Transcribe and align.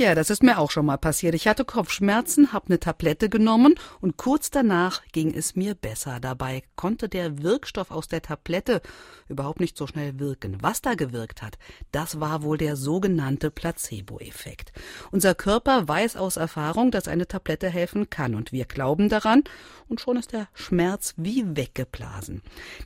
Tja, 0.00 0.14
das 0.14 0.30
ist 0.30 0.42
mir 0.42 0.56
auch 0.56 0.70
schon 0.70 0.86
mal 0.86 0.96
passiert. 0.96 1.34
Ich 1.34 1.46
hatte 1.46 1.66
Kopfschmerzen, 1.66 2.54
habe 2.54 2.68
eine 2.68 2.80
Tablette 2.80 3.28
genommen 3.28 3.74
und 4.00 4.16
kurz 4.16 4.50
danach 4.50 5.02
ging 5.12 5.34
es 5.34 5.56
mir 5.56 5.74
besser. 5.74 6.20
Dabei 6.20 6.62
konnte 6.74 7.10
der 7.10 7.42
Wirkstoff 7.42 7.90
aus 7.90 8.08
der 8.08 8.22
Tablette 8.22 8.80
überhaupt 9.28 9.60
nicht 9.60 9.76
so 9.76 9.86
schnell 9.86 10.18
wirken. 10.18 10.56
Was 10.62 10.80
da 10.80 10.94
gewirkt 10.94 11.42
hat, 11.42 11.58
das 11.92 12.18
war 12.18 12.42
wohl 12.42 12.56
der 12.56 12.76
sogenannte 12.76 13.50
Placebo-Effekt. 13.50 14.72
Unser 15.10 15.34
Körper 15.34 15.86
weiß 15.86 16.16
aus 16.16 16.38
Erfahrung, 16.38 16.90
dass 16.90 17.06
eine 17.06 17.28
Tablette 17.28 17.68
helfen 17.68 18.08
kann 18.08 18.34
und 18.34 18.52
wir 18.52 18.64
glauben 18.64 19.10
daran 19.10 19.44
und 19.86 20.00
schon 20.00 20.16
ist 20.16 20.32
der 20.32 20.48
Schmerz 20.54 21.12
wie 21.18 21.44
weggeblasen. 21.56 22.40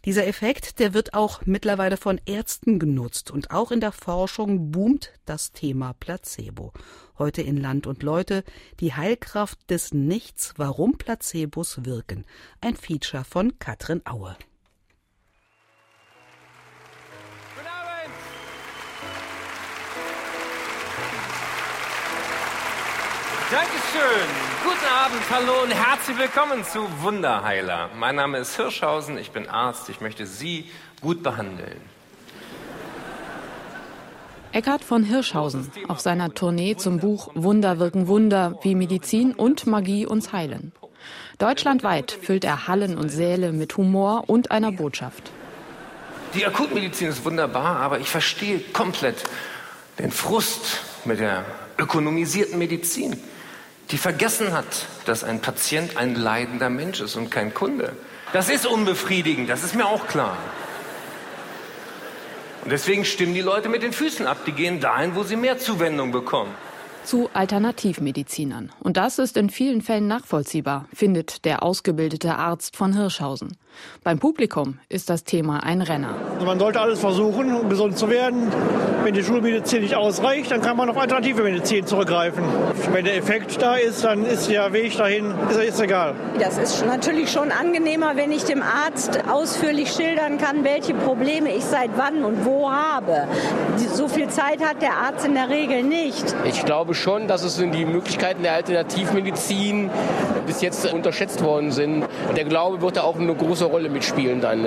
Dieser 0.04 0.26
Effekt, 0.26 0.80
der 0.80 0.94
wird 0.94 1.14
auch 1.14 1.42
mittlerweile 1.44 1.96
von 1.96 2.20
Ärzten 2.26 2.80
genutzt 2.80 3.30
und 3.30 3.52
auch 3.52 3.70
in 3.70 3.80
der 3.80 3.92
Forschung 3.92 4.72
boomt 4.72 5.12
das 5.26 5.52
Thema 5.52 5.92
Placebo. 5.92 6.72
Heute 7.18 7.42
in 7.42 7.56
Land 7.56 7.86
und 7.86 8.02
Leute 8.02 8.44
die 8.80 8.94
Heilkraft 8.94 9.70
des 9.70 9.92
Nichts, 9.92 10.54
warum 10.56 10.98
Placebos 10.98 11.84
wirken. 11.84 12.24
Ein 12.60 12.76
Feature 12.76 13.24
von 13.24 13.58
Katrin 13.58 14.02
Aue. 14.04 14.36
Dankeschön. 23.50 24.26
Guten 24.64 24.86
Abend, 24.86 25.22
hallo 25.30 25.62
und 25.62 25.70
herzlich 25.70 26.18
willkommen 26.18 26.64
zu 26.64 26.80
Wunderheiler. 27.02 27.90
Mein 27.94 28.16
Name 28.16 28.38
ist 28.38 28.56
Hirschhausen, 28.56 29.18
ich 29.18 29.30
bin 29.30 29.48
Arzt, 29.48 29.88
ich 29.90 30.00
möchte 30.00 30.26
Sie 30.26 30.70
gut 31.00 31.22
behandeln. 31.22 31.80
Eckhard 34.54 34.84
von 34.84 35.02
Hirschhausen 35.02 35.68
auf 35.88 35.98
seiner 35.98 36.32
Tournee 36.32 36.76
zum 36.76 37.00
Buch 37.00 37.32
Wunder 37.34 37.80
wirken 37.80 38.06
Wunder, 38.06 38.56
wie 38.62 38.76
Medizin 38.76 39.32
und 39.32 39.66
Magie 39.66 40.06
uns 40.06 40.32
heilen. 40.32 40.70
Deutschlandweit 41.38 42.12
füllt 42.12 42.44
er 42.44 42.68
Hallen 42.68 42.96
und 42.96 43.08
Säle 43.08 43.50
mit 43.50 43.76
Humor 43.76 44.24
und 44.28 44.52
einer 44.52 44.70
Botschaft. 44.70 45.32
Die 46.34 46.46
Akutmedizin 46.46 47.08
ist 47.08 47.24
wunderbar, 47.24 47.80
aber 47.80 47.98
ich 47.98 48.08
verstehe 48.08 48.60
komplett 48.60 49.24
den 49.98 50.12
Frust 50.12 50.82
mit 51.04 51.18
der 51.18 51.44
ökonomisierten 51.76 52.56
Medizin, 52.56 53.18
die 53.90 53.98
vergessen 53.98 54.52
hat, 54.52 54.86
dass 55.04 55.24
ein 55.24 55.40
Patient 55.40 55.96
ein 55.96 56.14
leidender 56.14 56.70
Mensch 56.70 57.00
ist 57.00 57.16
und 57.16 57.28
kein 57.28 57.54
Kunde. 57.54 57.96
Das 58.32 58.48
ist 58.48 58.66
unbefriedigend, 58.66 59.50
das 59.50 59.64
ist 59.64 59.74
mir 59.74 59.86
auch 59.86 60.06
klar. 60.06 60.36
Und 62.64 62.70
deswegen 62.70 63.04
stimmen 63.04 63.34
die 63.34 63.42
Leute 63.42 63.68
mit 63.68 63.82
den 63.82 63.92
Füßen 63.92 64.26
ab. 64.26 64.38
Die 64.46 64.52
gehen 64.52 64.80
dahin, 64.80 65.14
wo 65.14 65.22
sie 65.22 65.36
mehr 65.36 65.58
Zuwendung 65.58 66.12
bekommen. 66.12 66.50
Zu 67.04 67.28
Alternativmedizinern. 67.34 68.72
Und 68.80 68.96
das 68.96 69.18
ist 69.18 69.36
in 69.36 69.50
vielen 69.50 69.82
Fällen 69.82 70.08
nachvollziehbar, 70.08 70.86
findet 70.94 71.44
der 71.44 71.62
ausgebildete 71.62 72.36
Arzt 72.36 72.76
von 72.76 72.96
Hirschhausen. 72.96 73.58
Beim 74.02 74.18
Publikum 74.18 74.78
ist 74.88 75.10
das 75.10 75.24
Thema 75.24 75.62
ein 75.62 75.80
Renner. 75.80 76.14
Also 76.34 76.46
man 76.46 76.58
sollte 76.58 76.80
alles 76.80 77.00
versuchen, 77.00 77.54
um 77.54 77.68
gesund 77.68 77.96
zu 77.96 78.10
werden. 78.10 78.48
Wenn 79.02 79.14
die 79.14 79.22
Schulmedizin 79.22 79.82
nicht 79.82 79.94
ausreicht, 79.94 80.50
dann 80.50 80.62
kann 80.62 80.76
man 80.76 80.88
auf 80.88 80.96
alternative 80.96 81.42
Medizin 81.42 81.86
zurückgreifen. 81.86 82.42
Wenn 82.92 83.04
der 83.04 83.16
Effekt 83.16 83.60
da 83.60 83.76
ist, 83.76 84.04
dann 84.04 84.24
ist 84.24 84.50
der 84.50 84.72
Weg 84.72 84.96
dahin, 84.96 85.34
ist, 85.50 85.60
ist 85.60 85.80
egal. 85.80 86.14
Das 86.38 86.56
ist 86.56 86.86
natürlich 86.86 87.30
schon 87.30 87.50
angenehmer, 87.50 88.16
wenn 88.16 88.32
ich 88.32 88.44
dem 88.44 88.62
Arzt 88.62 89.20
ausführlich 89.30 89.90
schildern 89.90 90.38
kann, 90.38 90.64
welche 90.64 90.94
Probleme 90.94 91.54
ich 91.54 91.64
seit 91.64 91.90
wann 91.96 92.24
und 92.24 92.44
wo 92.44 92.70
habe. 92.70 93.28
So 93.92 94.08
viel 94.08 94.28
Zeit 94.28 94.64
hat 94.64 94.80
der 94.80 94.94
Arzt 94.94 95.26
in 95.26 95.34
der 95.34 95.50
Regel 95.50 95.82
nicht. 95.82 96.34
Ich 96.44 96.64
glaube 96.64 96.94
schon, 96.94 97.28
dass 97.28 97.42
es 97.42 97.56
die 97.56 97.84
Möglichkeiten 97.84 98.42
der 98.42 98.54
Alternativmedizin 98.54 99.90
bis 100.46 100.60
jetzt 100.62 100.92
unterschätzt 100.92 101.42
worden 101.42 101.70
sind. 101.72 102.04
Der 102.36 102.44
Glaube 102.44 102.80
wird 102.80 102.96
da 102.96 103.02
auch 103.02 103.18
eine 103.18 103.34
große 103.34 103.63
Rolle 103.66 103.88
mitspielen 103.88 104.40
dann. 104.40 104.66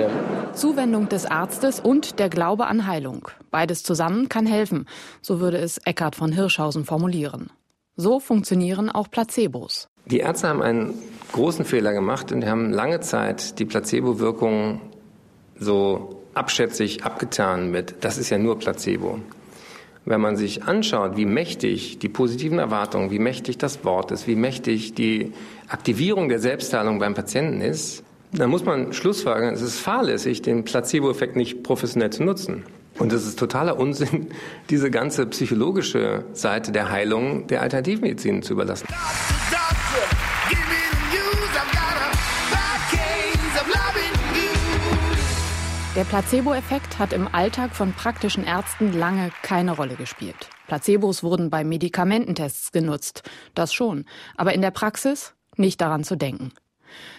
Zuwendung 0.52 1.08
des 1.08 1.26
Arztes 1.26 1.80
und 1.80 2.18
der 2.18 2.28
Glaube 2.28 2.66
an 2.66 2.86
Heilung. 2.86 3.28
Beides 3.50 3.82
zusammen 3.82 4.28
kann 4.28 4.46
helfen, 4.46 4.86
so 5.22 5.40
würde 5.40 5.58
es 5.58 5.78
Eckhard 5.78 6.16
von 6.16 6.32
Hirschhausen 6.32 6.84
formulieren. 6.84 7.50
So 7.96 8.20
funktionieren 8.20 8.90
auch 8.90 9.10
Placebos. 9.10 9.88
Die 10.06 10.20
Ärzte 10.20 10.48
haben 10.48 10.62
einen 10.62 10.94
großen 11.32 11.64
Fehler 11.64 11.92
gemacht 11.92 12.32
und 12.32 12.46
haben 12.46 12.72
lange 12.72 13.00
Zeit 13.00 13.58
die 13.58 13.64
Placebo-Wirkung 13.64 14.80
so 15.58 16.22
abschätzig 16.34 17.04
abgetan 17.04 17.70
mit, 17.70 17.96
das 18.02 18.16
ist 18.16 18.30
ja 18.30 18.38
nur 18.38 18.58
Placebo. 18.58 19.18
Wenn 20.04 20.20
man 20.20 20.36
sich 20.36 20.62
anschaut, 20.62 21.16
wie 21.16 21.26
mächtig 21.26 21.98
die 21.98 22.08
positiven 22.08 22.58
Erwartungen, 22.58 23.10
wie 23.10 23.18
mächtig 23.18 23.58
das 23.58 23.84
Wort 23.84 24.10
ist, 24.10 24.26
wie 24.26 24.36
mächtig 24.36 24.94
die 24.94 25.32
Aktivierung 25.68 26.28
der 26.28 26.38
Selbstheilung 26.38 26.98
beim 26.98 27.14
Patienten 27.14 27.60
ist, 27.60 28.04
dann 28.32 28.50
muss 28.50 28.64
man 28.64 28.92
schlussfolgern, 28.92 29.54
es 29.54 29.62
ist 29.62 29.78
fahrlässig, 29.78 30.42
den 30.42 30.64
Placebo-Effekt 30.64 31.36
nicht 31.36 31.62
professionell 31.62 32.10
zu 32.10 32.22
nutzen. 32.22 32.64
Und 32.98 33.12
es 33.12 33.26
ist 33.26 33.38
totaler 33.38 33.78
Unsinn, 33.78 34.28
diese 34.70 34.90
ganze 34.90 35.26
psychologische 35.26 36.24
Seite 36.32 36.72
der 36.72 36.90
Heilung 36.90 37.46
der 37.46 37.62
Alternativmedizin 37.62 38.42
zu 38.42 38.54
überlassen. 38.54 38.88
Der 45.96 46.04
Placebo-Effekt 46.04 47.00
hat 47.00 47.12
im 47.12 47.26
Alltag 47.34 47.74
von 47.74 47.92
praktischen 47.92 48.44
Ärzten 48.44 48.92
lange 48.92 49.32
keine 49.42 49.72
Rolle 49.72 49.96
gespielt. 49.96 50.48
Placebos 50.68 51.24
wurden 51.24 51.50
bei 51.50 51.64
Medikamententests 51.64 52.70
genutzt, 52.70 53.28
das 53.56 53.74
schon, 53.74 54.04
aber 54.36 54.54
in 54.54 54.62
der 54.62 54.70
Praxis 54.70 55.34
nicht 55.56 55.80
daran 55.80 56.04
zu 56.04 56.14
denken. 56.14 56.52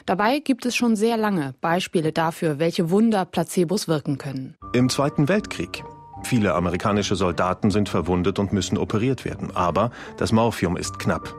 Dabei 0.06 0.40
gibt 0.40 0.66
es 0.66 0.76
schon 0.76 0.96
sehr 0.96 1.18
lange 1.18 1.56
Beispiele 1.62 2.12
dafür, 2.12 2.60
welche 2.60 2.90
Wunder 2.90 3.26
Placebos 3.26 3.88
wirken 3.88 4.18
können. 4.18 4.56
Im 4.74 4.90
Zweiten 4.90 5.28
Weltkrieg. 5.28 5.84
Viele 6.24 6.54
amerikanische 6.54 7.16
Soldaten 7.16 7.72
sind 7.72 7.90
verwundet 7.90 8.40
und 8.40 8.54
müssen 8.54 8.78
operiert 8.78 9.26
werden, 9.26 9.56
aber 9.56 9.92
das 10.18 10.32
Morphium 10.32 10.76
ist 10.76 11.00
knapp. 11.00 11.34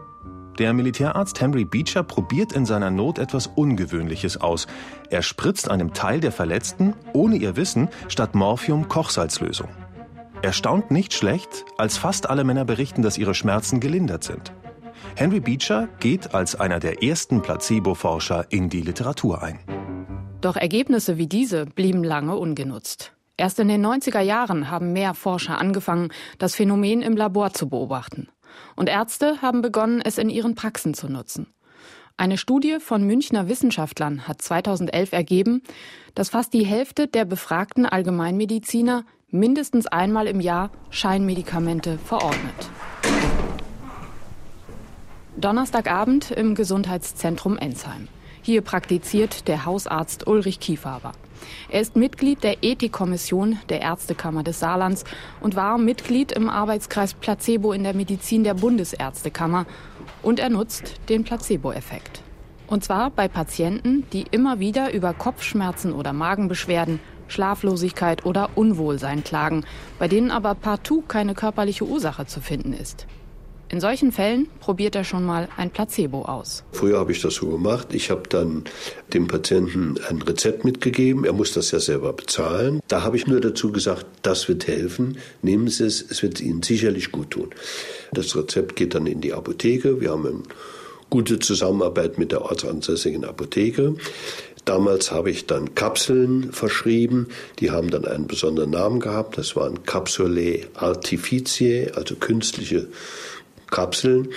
Der 0.59 0.73
Militärarzt 0.75 1.41
Henry 1.41 1.65
Beecher 1.65 2.03
probiert 2.03 2.53
in 2.53 2.67
seiner 2.67 2.91
Not 2.91 3.19
etwas 3.19 3.47
Ungewöhnliches 3.47 4.39
aus. 4.39 4.67
Er 5.09 5.23
spritzt 5.23 5.71
einem 5.71 5.95
Teil 5.95 6.21
der 6.21 6.33
Verletzten, 6.33 6.95
ohne 7.15 7.37
ihr 7.37 7.57
Wissen, 7.57 7.89
statt 8.09 8.35
Morphium 8.35 8.89
Kochsalzlösung. 8.89 9.69
Er 10.43 10.53
staunt 10.53 10.91
nicht 10.91 11.15
schlecht, 11.15 11.65
als 11.79 11.99
fast 11.99 12.29
alle 12.29 12.45
Männer 12.45 12.65
berichten, 12.65 13.03
dass 13.03 13.19
ihre 13.19 13.35
Schmerzen 13.35 13.81
gelindert 13.81 14.25
sind. 14.25 14.53
Henry 15.17 15.41
Beecher 15.41 15.89
geht 16.01 16.35
als 16.35 16.55
einer 16.55 16.81
der 16.81 17.03
ersten 17.03 17.43
Placebo-Forscher 17.43 18.47
in 18.51 18.69
die 18.69 18.81
Literatur 18.81 19.43
ein. 19.43 19.59
Doch 20.41 20.57
Ergebnisse 20.57 21.19
wie 21.19 21.27
diese 21.27 21.67
blieben 21.67 22.03
lange 22.03 22.37
ungenutzt. 22.37 23.13
Erst 23.37 23.59
in 23.59 23.69
den 23.69 23.85
90er 23.85 24.21
Jahren 24.21 24.71
haben 24.71 24.93
mehr 24.93 25.15
Forscher 25.15 25.59
angefangen, 25.59 26.11
das 26.39 26.55
Phänomen 26.55 27.03
im 27.03 27.17
Labor 27.17 27.53
zu 27.53 27.69
beobachten. 27.69 28.29
Und 28.77 28.89
Ärzte 28.89 29.43
haben 29.43 29.63
begonnen, 29.63 30.01
es 30.03 30.19
in 30.19 30.31
ihren 30.31 30.55
Praxen 30.55 30.95
zu 30.95 31.09
nutzen. 31.09 31.47
Eine 32.17 32.37
Studie 32.37 32.79
von 32.81 33.07
Münchner 33.07 33.49
Wissenschaftlern 33.49 34.29
hat 34.29 34.43
2011 34.43 35.13
ergeben, 35.13 35.63
dass 36.15 36.31
fast 36.31 36.53
die 36.53 36.67
Hälfte 36.67 37.07
der 37.07 37.25
befragten 37.25 37.87
Allgemeinmediziner 37.87 39.05
mindestens 39.31 39.87
einmal 39.87 40.27
im 40.27 40.41
Jahr 40.41 40.71
Scheinmedikamente 40.91 41.99
verordnet. 41.99 42.71
Donnerstagabend 45.41 46.31
im 46.31 46.55
Gesundheitszentrum 46.55 47.57
Ensheim. 47.57 48.09
Hier 48.43 48.61
praktiziert 48.61 49.49
der 49.49 49.65
Hausarzt 49.65 50.27
Ulrich 50.27 50.61
Kiefaber. 50.61 51.13
Er 51.71 51.81
ist 51.81 51.97
Mitglied 51.97 52.43
der 52.43 52.63
Ethikkommission 52.63 53.59
der 53.71 53.81
Ärztekammer 53.81 54.43
des 54.43 54.61
Saarlands 54.61 55.05
und 55.41 55.57
war 55.57 55.79
Mitglied 55.79 56.33
im 56.33 56.51
Arbeitskreis 56.51 57.15
Placebo 57.15 57.73
in 57.73 57.85
der 57.85 57.95
Medizin 57.95 58.45
der 58.45 58.55
Bundesärztekammer. 58.55 59.65
Und 60.23 60.41
er 60.41 60.51
nutzt 60.51 60.97
den 61.09 61.25
Placebo-Effekt. 61.25 62.23
Und 62.67 62.85
zwar 62.85 63.11
bei 63.11 63.27
Patienten, 63.27 64.05
die 64.13 64.27
immer 64.31 64.59
wieder 64.61 64.93
über 64.93 65.15
Kopfschmerzen 65.15 65.93
oder 65.93 66.13
Magenbeschwerden, 66.13 67.01
Schlaflosigkeit 67.29 68.27
oder 68.27 68.51
Unwohlsein 68.57 69.25
klagen, 69.25 69.65
bei 69.99 70.07
denen 70.07 70.31
aber 70.31 70.55
partout 70.55 71.05
keine 71.09 71.35
körperliche 71.35 71.87
Ursache 71.87 72.27
zu 72.27 72.41
finden 72.41 72.75
ist. 72.75 73.07
In 73.73 73.81
solchen 73.81 74.11
Fällen 74.11 74.49
probiert 74.59 74.97
er 74.97 75.05
schon 75.05 75.25
mal 75.25 75.49
ein 75.57 75.71
Placebo 75.71 76.23
aus. 76.23 76.65
Früher 76.73 76.99
habe 76.99 77.13
ich 77.13 77.21
das 77.21 77.37
so 77.37 77.47
gemacht. 77.51 77.95
Ich 77.95 78.11
habe 78.11 78.25
dann 78.29 78.65
dem 79.15 79.29
Patienten 79.29 79.95
ein 80.09 80.21
Rezept 80.23 80.65
mitgegeben. 80.65 81.25
Er 81.25 81.33
muss 81.33 81.53
das 81.53 81.71
ja 81.71 81.79
selber 81.79 82.13
bezahlen. 82.13 82.81
Da 82.89 83.05
habe 83.05 83.17
ich 83.17 83.29
nur 83.29 83.41
dazu 83.41 83.71
gesagt, 83.71 84.07
das 84.23 84.49
wird 84.49 84.67
helfen. 84.67 85.19
Nehmen 85.43 85.69
Sie 85.69 85.85
es, 85.85 86.05
es 86.11 86.21
wird 86.25 86.41
Ihnen 86.41 86.65
sicherlich 86.65 87.13
gut 87.13 87.31
tun. 87.31 87.51
Das 88.13 88.35
Rezept 88.35 88.75
geht 88.75 88.97
dann 88.97 89.07
in 89.07 89.21
die 89.21 89.33
Apotheke. 89.33 90.01
Wir 90.01 90.11
haben 90.11 90.27
eine 90.27 90.43
gute 91.09 91.39
Zusammenarbeit 91.39 92.19
mit 92.19 92.33
der 92.33 92.43
ortsansässigen 92.43 93.25
Apotheke. 93.25 93.95
Damals 94.65 95.11
habe 95.11 95.31
ich 95.31 95.47
dann 95.47 95.75
Kapseln 95.75 96.53
verschrieben, 96.53 97.29
die 97.61 97.71
haben 97.71 97.91
dann 97.91 98.05
einen 98.05 98.27
besonderen 98.27 98.71
Namen 98.71 99.01
gehabt. 99.01 99.39
Das 99.39 99.57
waren 99.57 99.85
Capsulae 99.85 100.67
artificiae, 100.75 101.93
also 101.95 102.17
künstliche 102.17 102.89
Kapseln. 103.71 104.29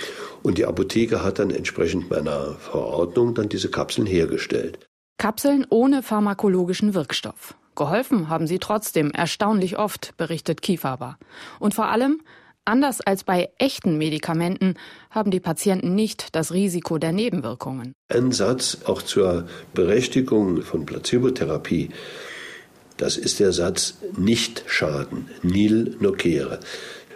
Und 0.42 0.58
die 0.58 0.66
Apotheke 0.66 1.22
hat 1.22 1.38
dann 1.38 1.50
entsprechend 1.50 2.10
meiner 2.10 2.54
Verordnung 2.54 3.34
dann 3.34 3.48
diese 3.48 3.70
Kapseln 3.70 4.06
hergestellt. 4.06 4.78
Kapseln 5.18 5.66
ohne 5.70 6.02
pharmakologischen 6.02 6.94
Wirkstoff. 6.94 7.54
Geholfen 7.76 8.28
haben 8.28 8.46
sie 8.46 8.58
trotzdem 8.58 9.10
erstaunlich 9.10 9.78
oft, 9.78 10.16
berichtet 10.16 10.62
Kiefaber. 10.62 11.18
Und 11.58 11.74
vor 11.74 11.86
allem, 11.86 12.20
anders 12.64 13.00
als 13.00 13.24
bei 13.24 13.50
echten 13.58 13.98
Medikamenten, 13.98 14.74
haben 15.10 15.30
die 15.30 15.40
Patienten 15.40 15.94
nicht 15.94 16.36
das 16.36 16.52
Risiko 16.52 16.98
der 16.98 17.12
Nebenwirkungen. 17.12 17.92
Ein 18.08 18.32
Satz 18.32 18.78
auch 18.84 19.02
zur 19.02 19.46
Berechtigung 19.72 20.62
von 20.62 20.86
Placebotherapie. 20.86 21.90
Das 22.96 23.16
ist 23.16 23.40
der 23.40 23.52
Satz 23.52 23.98
nicht 24.16 24.64
schaden, 24.66 25.28
nil 25.42 25.96
nocere. 25.98 26.60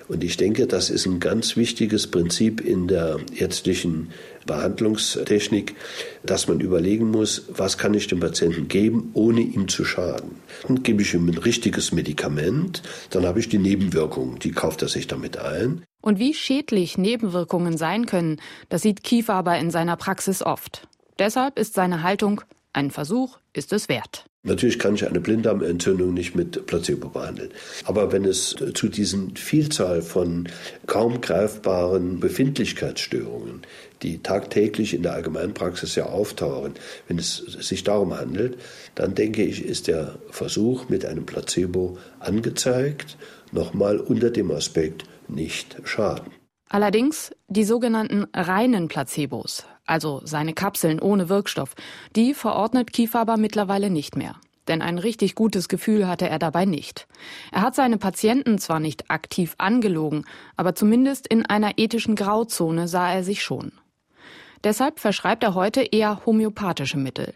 Und 0.09 0.25
ich 0.25 0.39
denke, 0.39 0.67
das 0.67 0.89
ist 0.89 1.07
ein 1.07 1.21
ganz 1.21 1.57
wichtiges 1.57 2.07
Prinzip 2.07 2.63
in 2.63 2.89
der 2.89 3.19
ärztlichen 3.37 4.11
Behandlungstechnik, 4.47 5.77
dass 6.23 6.49
man 6.49 6.61
überlegen 6.61 7.11
muss, 7.11 7.45
was 7.49 7.77
kann 7.77 7.93
ich 7.93 8.07
dem 8.07 8.21
Patienten 8.21 8.69
geben, 8.69 9.11
ohne 9.13 9.41
ihm 9.41 9.69
zu 9.69 9.85
schaden. 9.85 10.37
Dann 10.67 10.83
gebe 10.83 11.03
ich 11.03 11.13
ihm 11.13 11.29
ein 11.29 11.37
richtiges 11.37 11.93
Medikament, 11.93 12.83
dann 13.11 13.27
habe 13.27 13.39
ich 13.39 13.49
die 13.49 13.59
Nebenwirkungen, 13.59 14.39
die 14.39 14.51
kauft 14.51 14.81
er 14.83 14.89
sich 14.89 15.07
damit 15.07 15.37
ein. 15.39 15.85
Und 16.01 16.19
wie 16.19 16.33
schädlich 16.33 16.97
Nebenwirkungen 16.97 17.77
sein 17.77 18.07
können, 18.07 18.41
das 18.71 18.83
sieht 18.83 19.03
Kiefaber 19.03 19.59
in 19.59 19.71
seiner 19.71 19.97
Praxis 19.97 20.43
oft. 20.43 20.89
Deshalb 21.19 21.59
ist 21.59 21.75
seine 21.75 22.03
Haltung, 22.03 22.41
ein 22.73 22.91
Versuch 22.91 23.39
ist 23.53 23.73
es 23.73 23.89
wert. 23.89 24.28
Natürlich 24.45 24.79
kann 24.79 24.95
ich 24.95 25.07
eine 25.07 25.21
Blinddarmentzündung 25.21 26.15
nicht 26.15 26.37
mit 26.37 26.67
Placebo 26.67 27.09
behandeln. 27.09 27.51
Aber 27.85 28.13
wenn 28.13 28.25
es 28.25 28.55
zu 28.75 28.89
diesen 28.89 29.37
Vielzahl 29.37 30.01
von 30.01 30.49
kaum 30.87 31.21
greifbaren 31.21 32.21
Befindlichkeitsstörungen, 32.21 33.63
die 34.03 34.23
tagtäglich 34.23 34.95
in 34.95 35.03
der 35.03 35.15
Allgemeinpraxis 35.15 35.97
ja 35.97 36.07
auftauchen, 36.07 36.75
wenn 37.09 37.19
es 37.19 37.37
sich 37.37 37.83
darum 37.83 38.17
handelt, 38.17 38.59
dann 38.95 39.17
denke 39.17 39.43
ich, 39.43 39.65
ist 39.65 39.89
der 39.89 40.19
Versuch 40.31 40.89
mit 40.89 41.05
einem 41.05 41.27
Placebo 41.27 41.99
angezeigt, 42.21 43.19
nochmal 43.51 43.99
unter 43.99 44.31
dem 44.31 44.53
Aspekt 44.53 45.05
nicht 45.27 45.77
schaden. 45.85 46.33
Allerdings 46.71 47.33
die 47.49 47.65
sogenannten 47.65 48.27
reinen 48.35 48.89
Placebos, 48.89 49.65
also 49.89 50.21
seine 50.25 50.55
Kapseln 50.55 51.01
ohne 51.01 51.29
Wirkstoff, 51.29 51.75
die 52.15 52.35
verordnet 52.35 52.93
Kiefaber 52.93 53.37
mittlerweile 53.37 53.91
nicht 53.91 54.17
mehr. 54.17 54.37
Denn 54.69 54.83
ein 54.83 54.99
richtig 54.99 55.35
gutes 55.35 55.69
Gefühl 55.69 56.07
hatte 56.07 56.29
er 56.29 56.39
dabei 56.39 56.67
nicht. 56.67 57.09
Er 57.51 57.63
hat 57.63 57.75
seine 57.75 57.97
Patienten 57.97 58.59
zwar 58.59 58.81
nicht 58.81 59.11
aktiv 59.11 59.55
angelogen, 59.59 60.27
aber 60.57 60.75
zumindest 60.75 61.27
in 61.27 61.47
einer 61.47 61.79
ethischen 61.79 62.17
Grauzone 62.17 62.87
sah 62.87 63.13
er 63.13 63.25
sich 63.25 63.43
schon. 63.43 63.73
Deshalb 64.65 65.01
verschreibt 65.01 65.43
er 65.43 65.55
heute 65.55 65.83
eher 65.83 66.27
homöopathische 66.27 66.99
Mittel. 66.99 67.33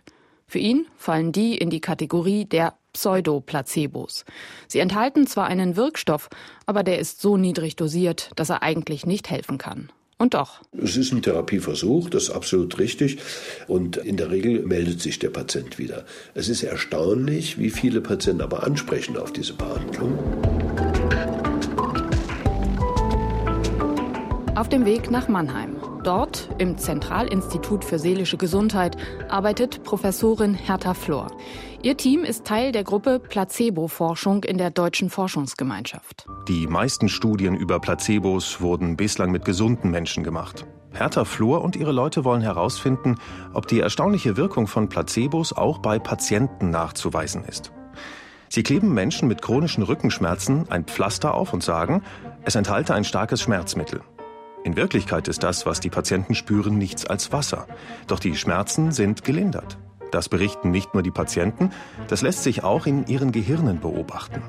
Für 0.46 0.58
ihn 0.58 0.86
fallen 0.96 1.32
die 1.32 1.56
in 1.56 1.70
die 1.70 1.80
Kategorie 1.80 2.44
der 2.44 2.74
Pseudoplacebos. 2.92 4.26
Sie 4.68 4.80
enthalten 4.80 5.26
zwar 5.26 5.46
einen 5.46 5.76
Wirkstoff, 5.76 6.28
aber 6.66 6.82
der 6.82 6.98
ist 6.98 7.22
so 7.22 7.38
niedrig 7.38 7.76
dosiert, 7.76 8.30
dass 8.36 8.50
er 8.50 8.62
eigentlich 8.62 9.06
nicht 9.06 9.30
helfen 9.30 9.56
kann. 9.56 9.90
Und 10.22 10.34
doch. 10.34 10.60
Es 10.80 10.96
ist 10.96 11.10
ein 11.10 11.20
Therapieversuch, 11.20 12.08
das 12.08 12.28
ist 12.28 12.30
absolut 12.30 12.78
richtig. 12.78 13.18
Und 13.66 13.96
in 13.96 14.16
der 14.16 14.30
Regel 14.30 14.62
meldet 14.64 15.00
sich 15.00 15.18
der 15.18 15.30
Patient 15.30 15.80
wieder. 15.80 16.04
Es 16.32 16.48
ist 16.48 16.62
erstaunlich, 16.62 17.58
wie 17.58 17.70
viele 17.70 18.00
Patienten 18.00 18.40
aber 18.40 18.62
ansprechen 18.62 19.16
auf 19.16 19.32
diese 19.32 19.54
Behandlung. 19.54 20.16
Auf 24.54 24.68
dem 24.68 24.84
Weg 24.84 25.10
nach 25.10 25.26
Mannheim. 25.26 25.81
Dort, 26.04 26.48
im 26.58 26.78
Zentralinstitut 26.78 27.84
für 27.84 27.96
seelische 27.96 28.36
Gesundheit, 28.36 28.96
arbeitet 29.28 29.84
Professorin 29.84 30.52
Hertha 30.52 30.94
Flor. 30.94 31.28
Ihr 31.82 31.96
Team 31.96 32.24
ist 32.24 32.44
Teil 32.44 32.72
der 32.72 32.82
Gruppe 32.82 33.20
Placebo-Forschung 33.20 34.42
in 34.42 34.58
der 34.58 34.70
Deutschen 34.70 35.10
Forschungsgemeinschaft. 35.10 36.26
Die 36.48 36.66
meisten 36.66 37.08
Studien 37.08 37.54
über 37.54 37.78
Placebos 37.78 38.60
wurden 38.60 38.96
bislang 38.96 39.30
mit 39.30 39.44
gesunden 39.44 39.92
Menschen 39.92 40.24
gemacht. 40.24 40.66
Hertha 40.92 41.24
Flor 41.24 41.62
und 41.62 41.76
ihre 41.76 41.92
Leute 41.92 42.24
wollen 42.24 42.42
herausfinden, 42.42 43.16
ob 43.54 43.68
die 43.68 43.78
erstaunliche 43.78 44.36
Wirkung 44.36 44.66
von 44.66 44.88
Placebos 44.88 45.52
auch 45.52 45.78
bei 45.78 46.00
Patienten 46.00 46.70
nachzuweisen 46.70 47.44
ist. 47.44 47.70
Sie 48.48 48.62
kleben 48.62 48.92
Menschen 48.92 49.28
mit 49.28 49.40
chronischen 49.40 49.82
Rückenschmerzen 49.82 50.68
ein 50.68 50.84
Pflaster 50.84 51.32
auf 51.32 51.54
und 51.54 51.62
sagen, 51.62 52.02
es 52.44 52.56
enthalte 52.56 52.92
ein 52.92 53.04
starkes 53.04 53.40
Schmerzmittel. 53.40 54.02
In 54.64 54.76
Wirklichkeit 54.76 55.26
ist 55.26 55.42
das, 55.42 55.66
was 55.66 55.80
die 55.80 55.90
Patienten 55.90 56.34
spüren, 56.34 56.78
nichts 56.78 57.04
als 57.04 57.32
Wasser. 57.32 57.66
Doch 58.06 58.20
die 58.20 58.36
Schmerzen 58.36 58.92
sind 58.92 59.24
gelindert. 59.24 59.78
Das 60.12 60.28
berichten 60.28 60.70
nicht 60.70 60.94
nur 60.94 61.02
die 61.02 61.10
Patienten, 61.10 61.70
das 62.08 62.22
lässt 62.22 62.42
sich 62.42 62.62
auch 62.62 62.86
in 62.86 63.06
ihren 63.06 63.32
Gehirnen 63.32 63.80
beobachten. 63.80 64.42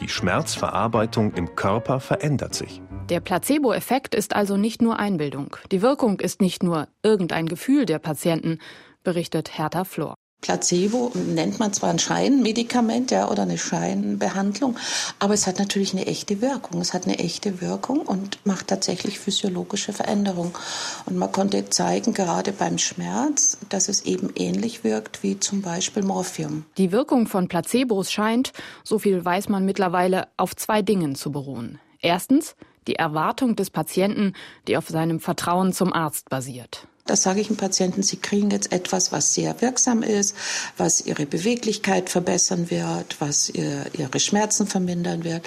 Die 0.00 0.08
Schmerzverarbeitung 0.08 1.34
im 1.34 1.54
Körper 1.54 2.00
verändert 2.00 2.54
sich. 2.54 2.80
Der 3.10 3.20
Placebo-Effekt 3.20 4.14
ist 4.14 4.34
also 4.34 4.56
nicht 4.56 4.82
nur 4.82 4.98
Einbildung. 4.98 5.56
Die 5.70 5.82
Wirkung 5.82 6.20
ist 6.20 6.40
nicht 6.40 6.62
nur 6.62 6.88
irgendein 7.02 7.46
Gefühl 7.46 7.84
der 7.84 7.98
Patienten, 7.98 8.58
berichtet 9.04 9.58
Hertha 9.58 9.84
Flor. 9.84 10.14
Placebo 10.40 11.12
nennt 11.14 11.58
man 11.58 11.72
zwar 11.72 11.90
ein 11.90 11.98
Scheinmedikament 11.98 13.10
ja, 13.10 13.28
oder 13.28 13.42
eine 13.42 13.58
Scheinbehandlung, 13.58 14.78
aber 15.18 15.34
es 15.34 15.46
hat 15.46 15.58
natürlich 15.58 15.92
eine 15.92 16.06
echte 16.06 16.40
Wirkung. 16.40 16.80
Es 16.80 16.94
hat 16.94 17.04
eine 17.04 17.18
echte 17.18 17.60
Wirkung 17.60 18.00
und 18.00 18.44
macht 18.46 18.68
tatsächlich 18.68 19.18
physiologische 19.18 19.92
Veränderungen. 19.92 20.52
Und 21.06 21.16
man 21.16 21.30
konnte 21.30 21.68
zeigen, 21.68 22.14
gerade 22.14 22.52
beim 22.52 22.78
Schmerz, 22.78 23.58
dass 23.68 23.88
es 23.88 24.02
eben 24.06 24.30
ähnlich 24.34 24.82
wirkt 24.82 25.22
wie 25.22 25.38
zum 25.38 25.62
Beispiel 25.62 26.02
Morphium. 26.02 26.64
Die 26.78 26.92
Wirkung 26.92 27.26
von 27.26 27.48
Placebos 27.48 28.10
scheint, 28.10 28.52
so 28.82 28.98
viel 28.98 29.24
weiß 29.24 29.48
man 29.48 29.64
mittlerweile, 29.64 30.28
auf 30.36 30.56
zwei 30.56 30.80
Dingen 30.80 31.14
zu 31.14 31.30
beruhen. 31.32 31.78
Erstens 32.00 32.56
die 32.86 32.96
Erwartung 32.96 33.56
des 33.56 33.70
Patienten, 33.70 34.32
die 34.66 34.76
auf 34.76 34.88
seinem 34.88 35.20
Vertrauen 35.20 35.72
zum 35.72 35.92
Arzt 35.92 36.30
basiert. 36.30 36.86
Das 37.10 37.24
sage 37.24 37.40
ich 37.40 37.48
dem 37.48 37.56
Patienten, 37.56 38.04
Sie 38.04 38.18
kriegen 38.18 38.52
jetzt 38.52 38.70
etwas, 38.70 39.10
was 39.10 39.34
sehr 39.34 39.60
wirksam 39.60 40.04
ist, 40.04 40.36
was 40.76 41.04
Ihre 41.04 41.26
Beweglichkeit 41.26 42.08
verbessern 42.08 42.70
wird, 42.70 43.20
was 43.20 43.50
ihr, 43.50 43.86
Ihre 43.98 44.20
Schmerzen 44.20 44.68
vermindern 44.68 45.24
wird. 45.24 45.42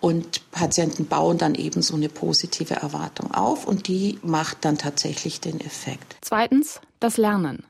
Und 0.00 0.50
Patienten 0.52 1.04
bauen 1.04 1.36
dann 1.36 1.54
eben 1.54 1.82
so 1.82 1.96
eine 1.96 2.08
positive 2.08 2.76
Erwartung 2.76 3.30
auf 3.30 3.66
und 3.66 3.88
die 3.88 4.20
macht 4.22 4.64
dann 4.64 4.78
tatsächlich 4.78 5.38
den 5.38 5.60
Effekt. 5.60 6.16
Zweitens 6.22 6.80
das 6.98 7.18
Lernen. 7.18 7.66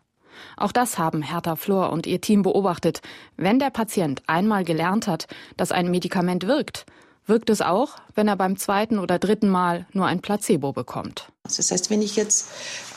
Auch 0.57 0.71
das 0.71 0.97
haben 0.97 1.23
Hertha 1.23 1.57
Flor 1.57 1.91
und 1.91 2.07
ihr 2.07 2.21
Team 2.21 2.43
beobachtet. 2.43 3.01
Wenn 3.37 3.59
der 3.59 3.71
Patient 3.71 4.23
einmal 4.29 4.63
gelernt 4.63 5.09
hat, 5.09 5.27
dass 5.57 5.73
ein 5.73 5.91
Medikament 5.91 6.47
wirkt, 6.47 6.87
wirkt 7.27 7.51
es 7.51 7.61
auch, 7.61 7.97
wenn 8.15 8.29
er 8.29 8.37
beim 8.37 8.57
zweiten 8.57 9.01
oder 9.01 9.19
dritten 9.19 9.49
Mal 9.49 9.87
nur 9.93 10.07
ein 10.07 10.21
Placebo 10.21 10.73
bekommt. 10.73 11.27
Das 11.43 11.73
heißt, 11.73 11.91
wenn 11.91 12.03
ich 12.03 12.15
jetzt 12.15 12.47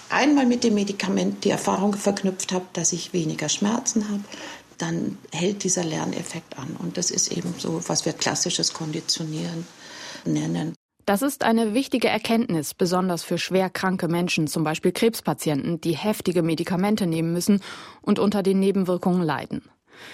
einmal 0.09 0.45
mit 0.45 0.63
dem 0.63 0.75
Medikament 0.75 1.43
die 1.43 1.49
Erfahrung 1.49 1.93
verknüpft 1.93 2.51
habe, 2.51 2.65
dass 2.73 2.93
ich 2.93 3.13
weniger 3.13 3.49
Schmerzen 3.49 4.09
habe, 4.09 4.23
dann 4.77 5.17
hält 5.31 5.63
dieser 5.63 5.83
Lerneffekt 5.83 6.57
an. 6.57 6.75
Und 6.77 6.97
das 6.97 7.11
ist 7.11 7.31
eben 7.31 7.53
so, 7.57 7.81
was 7.87 8.05
wir 8.05 8.13
klassisches 8.13 8.73
Konditionieren 8.73 9.65
nennen. 10.25 10.73
Das 11.05 11.21
ist 11.21 11.43
eine 11.43 11.75
wichtige 11.75 12.07
Erkenntnis, 12.07 12.73
besonders 12.73 13.23
für 13.23 13.37
schwer 13.37 13.69
kranke 13.69 14.07
Menschen, 14.07 14.47
zum 14.47 14.63
Beispiel 14.63 14.91
Krebspatienten, 14.91 15.79
die 15.79 15.95
heftige 15.95 16.41
Medikamente 16.41 17.05
nehmen 17.05 17.31
müssen 17.31 17.61
und 18.01 18.17
unter 18.17 18.41
den 18.41 18.59
Nebenwirkungen 18.59 19.21
leiden. 19.21 19.69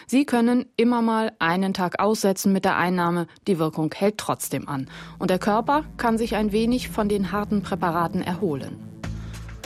Sie 0.05 0.25
können 0.25 0.65
immer 0.75 1.01
mal 1.01 1.31
einen 1.39 1.73
Tag 1.73 1.99
aussetzen 1.99 2.51
mit 2.51 2.65
der 2.65 2.77
Einnahme, 2.77 3.27
die 3.47 3.57
Wirkung 3.57 3.91
hält 3.95 4.17
trotzdem 4.17 4.67
an 4.67 4.89
und 5.17 5.31
der 5.31 5.39
Körper 5.39 5.85
kann 5.97 6.17
sich 6.17 6.35
ein 6.35 6.51
wenig 6.51 6.89
von 6.89 7.09
den 7.09 7.31
harten 7.31 7.63
Präparaten 7.63 8.21
erholen. 8.21 8.90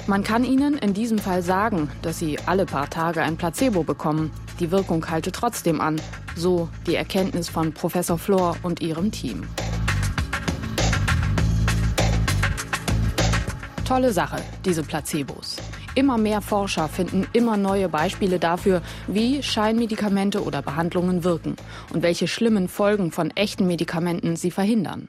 Man 0.07 0.23
kann 0.23 0.43
ihnen 0.43 0.77
in 0.77 0.93
diesem 0.93 1.17
Fall 1.17 1.41
sagen, 1.41 1.89
dass 2.03 2.19
sie 2.19 2.37
alle 2.45 2.67
paar 2.67 2.91
Tage 2.91 3.23
ein 3.23 3.37
Placebo 3.37 3.81
bekommen. 3.81 4.31
Die 4.59 4.69
Wirkung 4.69 5.09
halte 5.09 5.31
trotzdem 5.31 5.81
an. 5.81 5.99
So 6.35 6.69
die 6.85 6.93
Erkenntnis 6.93 7.49
von 7.49 7.73
Professor 7.73 8.19
Flor 8.19 8.55
und 8.61 8.81
ihrem 8.81 9.11
Team. 9.11 9.47
Tolle 13.83 14.13
Sache, 14.13 14.43
diese 14.63 14.83
Placebos. 14.83 15.57
Immer 15.95 16.19
mehr 16.19 16.41
Forscher 16.41 16.87
finden 16.87 17.25
immer 17.33 17.57
neue 17.57 17.89
Beispiele 17.89 18.37
dafür, 18.37 18.83
wie 19.07 19.41
Scheinmedikamente 19.41 20.43
oder 20.43 20.61
Behandlungen 20.61 21.23
wirken 21.23 21.55
und 21.91 22.03
welche 22.03 22.27
schlimmen 22.27 22.67
Folgen 22.67 23.11
von 23.11 23.31
echten 23.31 23.65
Medikamenten 23.65 24.35
sie 24.35 24.51
verhindern. 24.51 25.07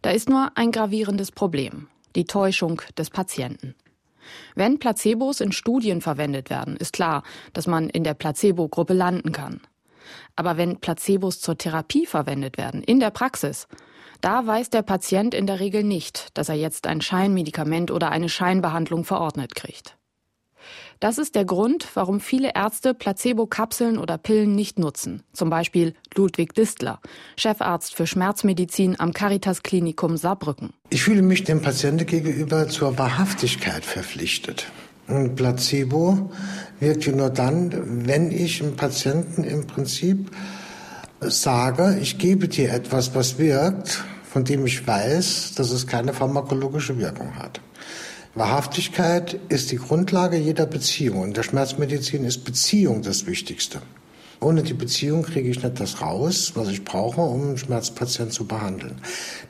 Da 0.00 0.10
ist 0.10 0.30
nur 0.30 0.52
ein 0.54 0.72
gravierendes 0.72 1.32
Problem, 1.32 1.88
die 2.16 2.24
Täuschung 2.24 2.80
des 2.96 3.10
Patienten. 3.10 3.74
Wenn 4.54 4.78
Placebos 4.78 5.40
in 5.40 5.52
Studien 5.52 6.00
verwendet 6.00 6.50
werden, 6.50 6.76
ist 6.76 6.92
klar, 6.92 7.22
dass 7.52 7.66
man 7.66 7.88
in 7.88 8.04
der 8.04 8.14
Placebo-Gruppe 8.14 8.94
landen 8.94 9.32
kann. 9.32 9.60
Aber 10.36 10.56
wenn 10.56 10.80
Placebos 10.80 11.40
zur 11.40 11.58
Therapie 11.58 12.06
verwendet 12.06 12.58
werden, 12.58 12.82
in 12.82 13.00
der 13.00 13.10
Praxis, 13.10 13.68
da 14.20 14.46
weiß 14.46 14.70
der 14.70 14.82
Patient 14.82 15.34
in 15.34 15.46
der 15.46 15.60
Regel 15.60 15.82
nicht, 15.82 16.36
dass 16.36 16.48
er 16.48 16.54
jetzt 16.54 16.86
ein 16.86 17.00
Scheinmedikament 17.00 17.90
oder 17.90 18.10
eine 18.10 18.28
Scheinbehandlung 18.28 19.04
verordnet 19.04 19.54
kriegt. 19.54 19.96
Das 21.02 21.18
ist 21.18 21.34
der 21.34 21.44
Grund, 21.44 21.88
warum 21.94 22.20
viele 22.20 22.52
Ärzte 22.54 22.94
Placebo-Kapseln 22.94 23.98
oder 23.98 24.18
Pillen 24.18 24.54
nicht 24.54 24.78
nutzen. 24.78 25.24
Zum 25.32 25.50
Beispiel 25.50 25.94
Ludwig 26.14 26.54
Distler, 26.54 27.00
Chefarzt 27.36 27.96
für 27.96 28.06
Schmerzmedizin 28.06 29.00
am 29.00 29.12
Caritas 29.12 29.64
Klinikum 29.64 30.16
Saarbrücken. 30.16 30.72
Ich 30.90 31.02
fühle 31.02 31.22
mich 31.22 31.42
dem 31.42 31.60
Patienten 31.60 32.06
gegenüber 32.06 32.68
zur 32.68 32.96
Wahrhaftigkeit 32.98 33.84
verpflichtet. 33.84 34.70
Ein 35.08 35.34
Placebo 35.34 36.30
wirkt 36.78 37.08
nur 37.08 37.30
dann, 37.30 38.06
wenn 38.06 38.30
ich 38.30 38.58
dem 38.58 38.76
Patienten 38.76 39.42
im 39.42 39.66
Prinzip 39.66 40.30
sage, 41.18 41.98
ich 42.00 42.18
gebe 42.18 42.46
dir 42.46 42.72
etwas, 42.72 43.12
was 43.12 43.38
wirkt, 43.38 44.04
von 44.22 44.44
dem 44.44 44.64
ich 44.66 44.86
weiß, 44.86 45.54
dass 45.56 45.72
es 45.72 45.88
keine 45.88 46.12
pharmakologische 46.12 46.96
Wirkung 46.96 47.34
hat. 47.34 47.60
Wahrhaftigkeit 48.34 49.38
ist 49.50 49.70
die 49.72 49.76
Grundlage 49.76 50.38
jeder 50.38 50.64
Beziehung. 50.64 51.24
In 51.24 51.32
der 51.34 51.42
Schmerzmedizin 51.42 52.24
ist 52.24 52.44
Beziehung 52.44 53.02
das 53.02 53.26
Wichtigste. 53.26 53.82
Ohne 54.40 54.62
die 54.62 54.72
Beziehung 54.72 55.22
kriege 55.22 55.50
ich 55.50 55.62
nicht 55.62 55.78
das 55.78 56.00
raus, 56.00 56.52
was 56.54 56.68
ich 56.68 56.82
brauche, 56.82 57.20
um 57.20 57.42
einen 57.42 57.58
Schmerzpatient 57.58 58.32
zu 58.32 58.46
behandeln. 58.46 59.00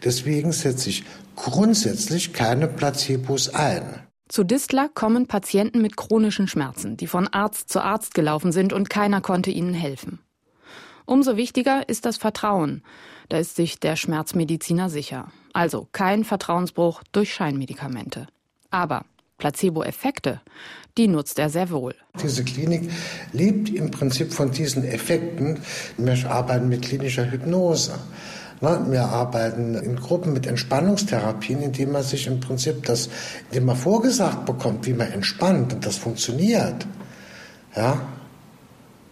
Deswegen 0.05 0.53
setze 0.53 0.91
ich 0.91 1.05
grundsätzlich 1.37 2.33
keine 2.33 2.67
Placebos 2.67 3.55
ein. 3.55 4.01
Zu 4.29 4.43
Distler 4.45 4.89
kommen 4.89 5.29
Patienten 5.29 5.81
mit 5.81 5.97
chronischen 5.97 6.49
Schmerzen, 6.49 6.97
die 6.97 7.07
von 7.07 7.29
Arzt 7.29 7.69
zu 7.71 7.83
Arzt 7.83 8.15
gelaufen 8.15 8.51
sind 8.51 8.73
und 8.73 8.91
keiner 8.91 9.21
konnte 9.21 9.51
ihnen 9.51 9.75
helfen. 9.75 10.19
Umso 11.07 11.37
wichtiger 11.37 11.89
ist 11.89 12.05
das 12.05 12.17
Vertrauen. 12.17 12.83
Da 13.29 13.39
ist 13.39 13.55
sich 13.55 13.79
der 13.79 13.95
Schmerzmediziner 13.95 14.91
sicher. 14.91 15.31
Also 15.53 15.89
kein 15.93 16.25
Vertrauensbruch 16.25 17.03
durch 17.12 17.33
Scheinmedikamente. 17.33 18.27
Aber 18.73 19.05
Placebo-Effekte, 19.38 20.41
die 20.99 21.07
nutzt 21.07 21.38
er 21.38 21.49
sehr 21.49 21.71
wohl. 21.71 21.95
Diese 22.23 22.43
Klinik 22.43 22.91
lebt 23.33 23.71
im 23.71 23.91
Prinzip 23.91 24.33
von 24.33 24.50
diesen 24.50 24.85
Effekten. 24.85 25.61
Wir 25.97 26.31
arbeiten 26.31 26.69
mit 26.69 26.83
klinischer 26.83 27.31
Hypnose. 27.31 27.93
Wir 28.61 29.05
arbeiten 29.05 29.75
in 29.75 29.97
Gruppen 29.97 30.33
mit 30.33 30.47
Entspannungstherapien, 30.47 31.62
indem 31.62 31.93
man 31.93 32.02
sich 32.02 32.26
im 32.29 32.41
Prinzip 32.41 32.85
das, 32.85 33.09
indem 33.50 33.67
man 33.67 33.76
vorgesagt 33.76 34.47
bekommt, 34.47 34.87
wie 34.87 34.93
man 34.93 35.11
entspannt 35.11 35.73
und 35.73 35.85
das 35.85 35.97
funktioniert. 35.97 36.87
Ja, 37.75 38.00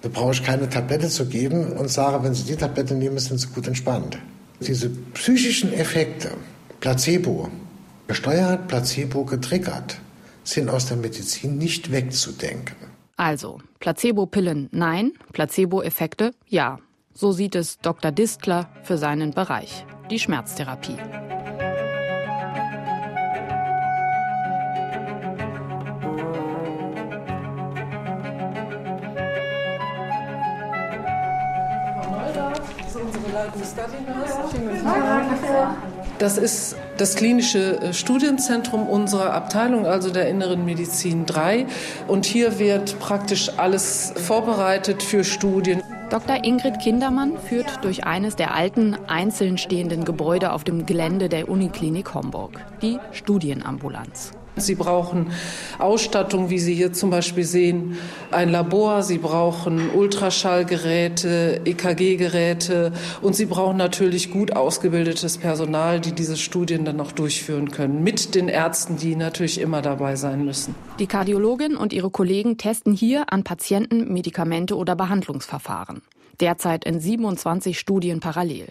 da 0.02 0.08
brauche 0.08 0.32
ich 0.32 0.44
keine 0.44 0.68
Tablette 0.68 1.08
zu 1.08 1.26
geben 1.26 1.72
und 1.72 1.90
sage, 1.90 2.22
wenn 2.22 2.34
Sie 2.34 2.44
die 2.44 2.56
Tablette 2.56 2.94
nehmen, 2.94 3.18
sind 3.18 3.38
Sie 3.38 3.48
gut 3.48 3.66
entspannt. 3.66 4.18
Diese 4.60 4.88
psychischen 4.88 5.72
Effekte, 5.72 6.30
Placebo, 6.78 7.48
gesteuert, 8.10 8.66
Placebo 8.66 9.24
getriggert, 9.24 10.00
sind 10.42 10.68
aus 10.68 10.86
der 10.86 10.96
Medizin 10.96 11.58
nicht 11.58 11.92
wegzudenken. 11.92 12.74
Also, 13.16 13.60
Placebo-Pillen 13.78 14.68
nein, 14.72 15.12
Placebo-Effekte 15.32 16.32
ja. 16.48 16.80
So 17.14 17.30
sieht 17.30 17.54
es 17.54 17.78
Dr. 17.78 18.10
Distler 18.10 18.68
für 18.82 18.98
seinen 18.98 19.30
Bereich, 19.30 19.86
die 20.10 20.18
Schmerztherapie. 20.18 20.96
Das 36.18 36.38
ist 36.38 36.76
das 37.00 37.16
klinische 37.16 37.80
äh, 37.80 37.92
Studienzentrum 37.94 38.86
unserer 38.86 39.32
Abteilung, 39.32 39.86
also 39.86 40.10
der 40.10 40.28
Inneren 40.28 40.64
Medizin 40.64 41.24
3. 41.24 41.66
Und 42.06 42.26
hier 42.26 42.58
wird 42.58 42.98
praktisch 43.00 43.50
alles 43.56 44.12
vorbereitet 44.16 45.02
für 45.02 45.24
Studien. 45.24 45.82
Dr. 46.10 46.44
Ingrid 46.44 46.80
Kindermann 46.80 47.38
führt 47.38 47.84
durch 47.84 48.04
eines 48.04 48.36
der 48.36 48.54
alten, 48.54 48.96
einzeln 49.06 49.58
stehenden 49.58 50.04
Gebäude 50.04 50.52
auf 50.52 50.64
dem 50.64 50.84
Gelände 50.84 51.28
der 51.28 51.48
Uniklinik 51.48 52.14
Homburg, 52.14 52.60
die 52.82 52.98
Studienambulanz. 53.12 54.32
Sie 54.56 54.74
brauchen 54.74 55.32
Ausstattung, 55.78 56.50
wie 56.50 56.58
Sie 56.58 56.74
hier 56.74 56.92
zum 56.92 57.10
Beispiel 57.10 57.44
sehen, 57.44 57.96
ein 58.30 58.50
Labor, 58.50 59.02
Sie 59.02 59.18
brauchen 59.18 59.90
Ultraschallgeräte, 59.90 61.62
EKG-Geräte 61.64 62.92
und 63.22 63.34
Sie 63.34 63.46
brauchen 63.46 63.76
natürlich 63.76 64.30
gut 64.30 64.54
ausgebildetes 64.54 65.38
Personal, 65.38 66.00
die 66.00 66.12
diese 66.12 66.36
Studien 66.36 66.84
dann 66.84 67.00
auch 67.00 67.12
durchführen 67.12 67.70
können, 67.70 68.02
mit 68.02 68.34
den 68.34 68.48
Ärzten, 68.48 68.96
die 68.96 69.16
natürlich 69.16 69.60
immer 69.60 69.82
dabei 69.82 70.16
sein 70.16 70.44
müssen. 70.44 70.74
Die 70.98 71.06
Kardiologin 71.06 71.76
und 71.76 71.92
ihre 71.92 72.10
Kollegen 72.10 72.58
testen 72.58 72.92
hier 72.92 73.32
an 73.32 73.44
Patienten 73.44 74.12
Medikamente 74.12 74.76
oder 74.76 74.96
Behandlungsverfahren. 74.96 76.02
Derzeit 76.40 76.84
in 76.84 77.00
27 77.00 77.78
Studien 77.78 78.20
parallel. 78.20 78.68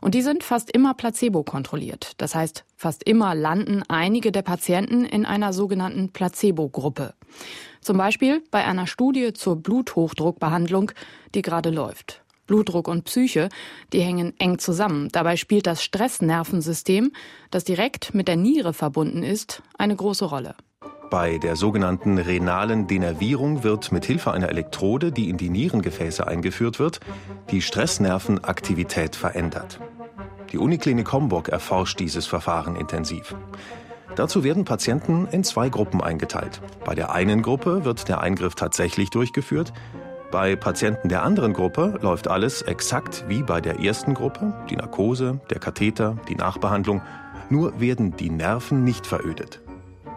Und 0.00 0.14
die 0.14 0.22
sind 0.22 0.42
fast 0.42 0.70
immer 0.70 0.94
placebo 0.94 1.42
kontrolliert. 1.42 2.12
Das 2.18 2.34
heißt, 2.34 2.64
fast 2.76 3.02
immer 3.04 3.34
landen 3.34 3.82
einige 3.88 4.32
der 4.32 4.42
Patienten 4.42 5.04
in 5.04 5.24
einer 5.24 5.52
sogenannten 5.52 6.10
Placebo-Gruppe. 6.10 7.14
Zum 7.80 7.96
Beispiel 7.96 8.42
bei 8.50 8.64
einer 8.64 8.86
Studie 8.86 9.32
zur 9.32 9.56
Bluthochdruckbehandlung, 9.56 10.92
die 11.34 11.42
gerade 11.42 11.70
läuft. 11.70 12.22
Blutdruck 12.46 12.88
und 12.88 13.04
Psyche, 13.04 13.48
die 13.92 14.00
hängen 14.00 14.34
eng 14.38 14.58
zusammen. 14.58 15.08
Dabei 15.12 15.36
spielt 15.36 15.66
das 15.66 15.82
Stressnervensystem, 15.82 17.12
das 17.50 17.64
direkt 17.64 18.14
mit 18.14 18.28
der 18.28 18.36
Niere 18.36 18.74
verbunden 18.74 19.22
ist, 19.22 19.62
eine 19.78 19.96
große 19.96 20.26
Rolle. 20.26 20.54
Bei 21.10 21.38
der 21.38 21.56
sogenannten 21.56 22.18
renalen 22.18 22.86
Denervierung 22.86 23.62
wird 23.62 23.92
mit 23.92 24.04
Hilfe 24.04 24.32
einer 24.32 24.48
Elektrode, 24.48 25.12
die 25.12 25.28
in 25.28 25.36
die 25.36 25.50
Nierengefäße 25.50 26.26
eingeführt 26.26 26.78
wird, 26.78 27.00
die 27.50 27.62
Stressnervenaktivität 27.62 29.14
verändert. 29.14 29.80
Die 30.52 30.58
Uniklinik 30.58 31.12
Homburg 31.12 31.48
erforscht 31.48 32.00
dieses 32.00 32.26
Verfahren 32.26 32.76
intensiv. 32.76 33.34
Dazu 34.16 34.44
werden 34.44 34.64
Patienten 34.64 35.26
in 35.30 35.42
zwei 35.42 35.68
Gruppen 35.68 36.00
eingeteilt. 36.00 36.60
Bei 36.84 36.94
der 36.94 37.12
einen 37.12 37.42
Gruppe 37.42 37.84
wird 37.84 38.08
der 38.08 38.20
Eingriff 38.20 38.54
tatsächlich 38.54 39.10
durchgeführt. 39.10 39.72
Bei 40.30 40.56
Patienten 40.56 41.08
der 41.08 41.22
anderen 41.22 41.52
Gruppe 41.52 41.98
läuft 42.00 42.28
alles 42.28 42.62
exakt 42.62 43.24
wie 43.28 43.42
bei 43.42 43.60
der 43.60 43.80
ersten 43.80 44.14
Gruppe, 44.14 44.54
die 44.70 44.76
Narkose, 44.76 45.40
der 45.50 45.58
Katheter, 45.58 46.16
die 46.28 46.36
Nachbehandlung, 46.36 47.02
nur 47.50 47.80
werden 47.80 48.16
die 48.16 48.30
Nerven 48.30 48.84
nicht 48.84 49.06
verödet. 49.06 49.63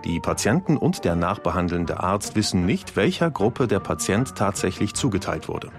Die 0.08 0.22
Patienten 0.22 0.78
und 0.78 1.04
der 1.04 1.18
nachbehandelnde 1.18 2.00
Arzt 2.00 2.38
wissen 2.38 2.66
nicht, 2.66 2.96
welcher 2.96 3.30
Gruppe 3.30 3.68
der 3.68 3.82
Patient 3.82 4.36
tatsächlich 4.36 4.94
zugeteilt 4.94 5.50
wurde. 5.50 5.70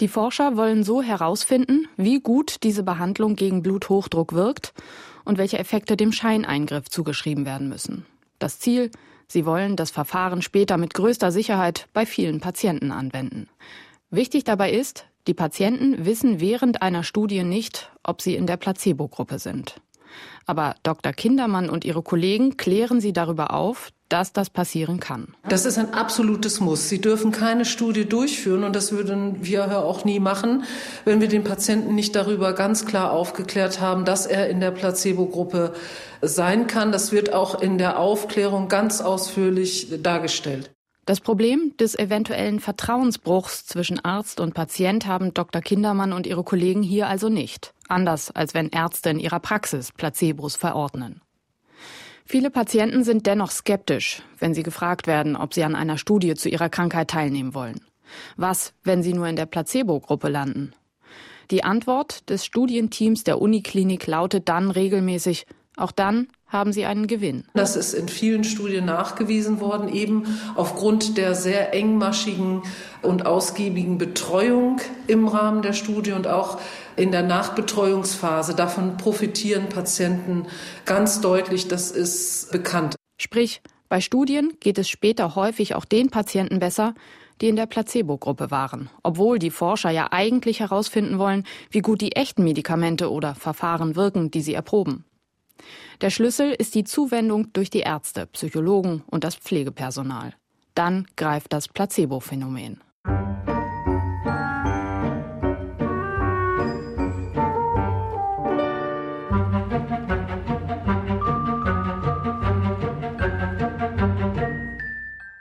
Die 0.00 0.08
Forscher 0.08 0.56
wollen 0.56 0.82
so 0.82 1.02
herausfinden, 1.02 1.88
wie 1.98 2.20
gut 2.20 2.62
diese 2.62 2.82
Behandlung 2.82 3.36
gegen 3.36 3.62
Bluthochdruck 3.62 4.32
wirkt 4.32 4.72
und 5.26 5.36
welche 5.36 5.58
Effekte 5.58 5.98
dem 5.98 6.10
Scheineingriff 6.10 6.88
zugeschrieben 6.88 7.44
werden 7.44 7.68
müssen. 7.68 8.06
Das 8.38 8.60
Ziel, 8.60 8.90
sie 9.28 9.44
wollen 9.44 9.76
das 9.76 9.90
Verfahren 9.90 10.40
später 10.40 10.78
mit 10.78 10.94
größter 10.94 11.30
Sicherheit 11.30 11.88
bei 11.92 12.06
vielen 12.06 12.40
Patienten 12.40 12.92
anwenden. 12.92 13.50
Wichtig 14.08 14.44
dabei 14.44 14.72
ist, 14.72 15.04
die 15.26 15.34
Patienten 15.34 16.06
wissen 16.06 16.40
während 16.40 16.80
einer 16.80 17.02
Studie 17.02 17.44
nicht, 17.44 17.90
ob 18.02 18.22
sie 18.22 18.36
in 18.36 18.46
der 18.46 18.56
Placebo-Gruppe 18.56 19.38
sind. 19.38 19.82
Aber 20.46 20.74
Dr. 20.82 21.12
Kindermann 21.12 21.68
und 21.70 21.84
ihre 21.84 22.02
Kollegen 22.02 22.56
klären 22.56 23.00
sie 23.00 23.12
darüber 23.12 23.52
auf, 23.52 23.90
dass 24.08 24.32
das 24.32 24.50
passieren 24.50 25.00
kann. 25.00 25.34
Das 25.48 25.66
ist 25.66 25.78
ein 25.78 25.92
absolutes 25.92 26.60
Muss. 26.60 26.88
Sie 26.88 27.00
dürfen 27.00 27.32
keine 27.32 27.64
Studie 27.64 28.08
durchführen 28.08 28.62
und 28.62 28.76
das 28.76 28.92
würden 28.92 29.44
wir 29.44 29.78
auch 29.78 30.04
nie 30.04 30.20
machen, 30.20 30.64
wenn 31.04 31.20
wir 31.20 31.28
den 31.28 31.42
Patienten 31.42 31.94
nicht 31.94 32.14
darüber 32.14 32.52
ganz 32.52 32.86
klar 32.86 33.10
aufgeklärt 33.10 33.80
haben, 33.80 34.04
dass 34.04 34.26
er 34.26 34.48
in 34.48 34.60
der 34.60 34.70
Placebo-Gruppe 34.70 35.74
sein 36.22 36.66
kann. 36.68 36.92
Das 36.92 37.10
wird 37.10 37.32
auch 37.32 37.60
in 37.60 37.78
der 37.78 37.98
Aufklärung 37.98 38.68
ganz 38.68 39.00
ausführlich 39.00 39.88
dargestellt. 40.02 40.70
Das 41.04 41.20
Problem 41.20 41.72
des 41.78 41.96
eventuellen 41.96 42.58
Vertrauensbruchs 42.58 43.64
zwischen 43.64 44.04
Arzt 44.04 44.40
und 44.40 44.54
Patient 44.54 45.06
haben 45.06 45.32
Dr. 45.34 45.62
Kindermann 45.62 46.12
und 46.12 46.26
ihre 46.26 46.42
Kollegen 46.42 46.82
hier 46.82 47.06
also 47.06 47.28
nicht. 47.28 47.72
Anders 47.88 48.30
als 48.30 48.54
wenn 48.54 48.68
Ärzte 48.68 49.10
in 49.10 49.18
ihrer 49.18 49.40
Praxis 49.40 49.92
Placebos 49.92 50.56
verordnen. 50.56 51.20
Viele 52.24 52.50
Patienten 52.50 53.04
sind 53.04 53.26
dennoch 53.26 53.52
skeptisch, 53.52 54.22
wenn 54.38 54.52
sie 54.52 54.64
gefragt 54.64 55.06
werden, 55.06 55.36
ob 55.36 55.54
sie 55.54 55.62
an 55.62 55.76
einer 55.76 55.96
Studie 55.96 56.34
zu 56.34 56.48
ihrer 56.48 56.68
Krankheit 56.68 57.08
teilnehmen 57.08 57.54
wollen. 57.54 57.80
Was, 58.36 58.74
wenn 58.82 59.02
sie 59.02 59.12
nur 59.12 59.28
in 59.28 59.36
der 59.36 59.46
Placebo-Gruppe 59.46 60.28
landen? 60.28 60.72
Die 61.52 61.62
Antwort 61.62 62.28
des 62.28 62.44
Studienteams 62.44 63.22
der 63.22 63.40
Uniklinik 63.40 64.06
lautet 64.08 64.48
dann 64.48 64.72
regelmäßig, 64.72 65.46
Auch 65.76 65.92
dann 65.92 66.28
haben 66.48 66.72
sie 66.72 66.86
einen 66.86 67.06
Gewinn. 67.06 67.44
Das 67.54 67.76
ist 67.76 67.92
in 67.92 68.08
vielen 68.08 68.44
Studien 68.44 68.86
nachgewiesen 68.86 69.60
worden, 69.60 69.88
eben 69.88 70.38
aufgrund 70.54 71.18
der 71.18 71.34
sehr 71.34 71.74
engmaschigen 71.74 72.62
und 73.02 73.26
ausgiebigen 73.26 73.98
Betreuung 73.98 74.80
im 75.06 75.28
Rahmen 75.28 75.60
der 75.60 75.74
Studie 75.74 76.12
und 76.12 76.26
auch 76.26 76.58
in 76.96 77.12
der 77.12 77.22
Nachbetreuungsphase. 77.22 78.54
Davon 78.54 78.96
profitieren 78.96 79.68
Patienten 79.68 80.46
ganz 80.86 81.20
deutlich, 81.20 81.68
das 81.68 81.90
ist 81.90 82.50
bekannt. 82.52 82.96
Sprich, 83.18 83.60
bei 83.88 84.00
Studien 84.00 84.54
geht 84.60 84.78
es 84.78 84.88
später 84.88 85.34
häufig 85.36 85.74
auch 85.74 85.84
den 85.84 86.10
Patienten 86.10 86.58
besser, 86.58 86.94
die 87.40 87.48
in 87.48 87.56
der 87.56 87.66
Placebo-Gruppe 87.66 88.50
waren, 88.50 88.88
obwohl 89.02 89.38
die 89.38 89.50
Forscher 89.50 89.90
ja 89.90 90.08
eigentlich 90.10 90.60
herausfinden 90.60 91.18
wollen, 91.18 91.44
wie 91.70 91.80
gut 91.80 92.00
die 92.00 92.16
echten 92.16 92.44
Medikamente 92.44 93.10
oder 93.12 93.34
Verfahren 93.34 93.94
wirken, 93.94 94.30
die 94.30 94.40
sie 94.40 94.54
erproben. 94.54 95.04
Der 96.00 96.10
Schlüssel 96.10 96.52
ist 96.52 96.74
die 96.74 96.84
Zuwendung 96.84 97.52
durch 97.52 97.70
die 97.70 97.80
Ärzte, 97.80 98.26
Psychologen 98.26 99.02
und 99.06 99.24
das 99.24 99.36
Pflegepersonal. 99.36 100.34
Dann 100.74 101.06
greift 101.16 101.52
das 101.52 101.68
Placebo-Phänomen. 101.68 102.80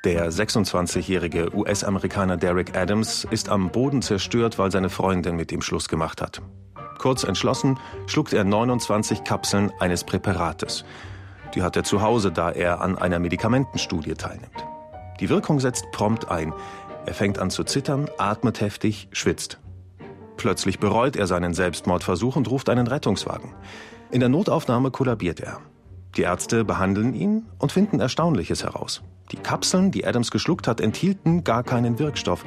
Der 0.05 0.29
26-jährige 0.31 1.55
US-Amerikaner 1.55 2.37
Derek 2.37 2.77
Adams 2.77 3.27
ist 3.31 3.49
am 3.49 3.71
Boden 3.71 4.03
zerstört, 4.03 4.59
weil 4.59 4.71
seine 4.71 4.91
Freundin 4.91 5.35
mit 5.35 5.51
ihm 5.51 5.63
Schluss 5.63 5.89
gemacht 5.89 6.21
hat. 6.21 6.43
Kurz 7.05 7.23
entschlossen 7.23 7.77
schluckt 8.07 8.33
er 8.33 8.43
29 8.43 9.23
Kapseln 9.23 9.71
eines 9.79 10.03
Präparates. 10.05 10.85
Die 11.53 11.61
hat 11.61 11.75
er 11.75 11.83
zu 11.83 12.01
Hause, 12.01 12.31
da 12.31 12.49
er 12.49 12.81
an 12.81 12.97
einer 12.97 13.19
Medikamentenstudie 13.19 14.15
teilnimmt. 14.15 14.65
Die 15.19 15.29
Wirkung 15.29 15.59
setzt 15.59 15.91
prompt 15.91 16.31
ein. 16.31 16.51
Er 17.05 17.13
fängt 17.13 17.37
an 17.37 17.51
zu 17.51 17.63
zittern, 17.63 18.09
atmet 18.17 18.59
heftig, 18.59 19.07
schwitzt. 19.11 19.59
Plötzlich 20.35 20.79
bereut 20.79 21.15
er 21.15 21.27
seinen 21.27 21.53
Selbstmordversuch 21.53 22.37
und 22.37 22.49
ruft 22.49 22.69
einen 22.69 22.87
Rettungswagen. 22.87 23.53
In 24.09 24.19
der 24.19 24.29
Notaufnahme 24.29 24.89
kollabiert 24.89 25.39
er. 25.41 25.59
Die 26.17 26.23
Ärzte 26.23 26.65
behandeln 26.65 27.13
ihn 27.13 27.45
und 27.59 27.71
finden 27.71 27.99
Erstaunliches 27.99 28.63
heraus. 28.63 29.03
Die 29.31 29.37
Kapseln, 29.37 29.91
die 29.91 30.07
Adams 30.07 30.31
geschluckt 30.31 30.67
hat, 30.67 30.81
enthielten 30.81 31.43
gar 31.43 31.61
keinen 31.61 31.99
Wirkstoff. 31.99 32.43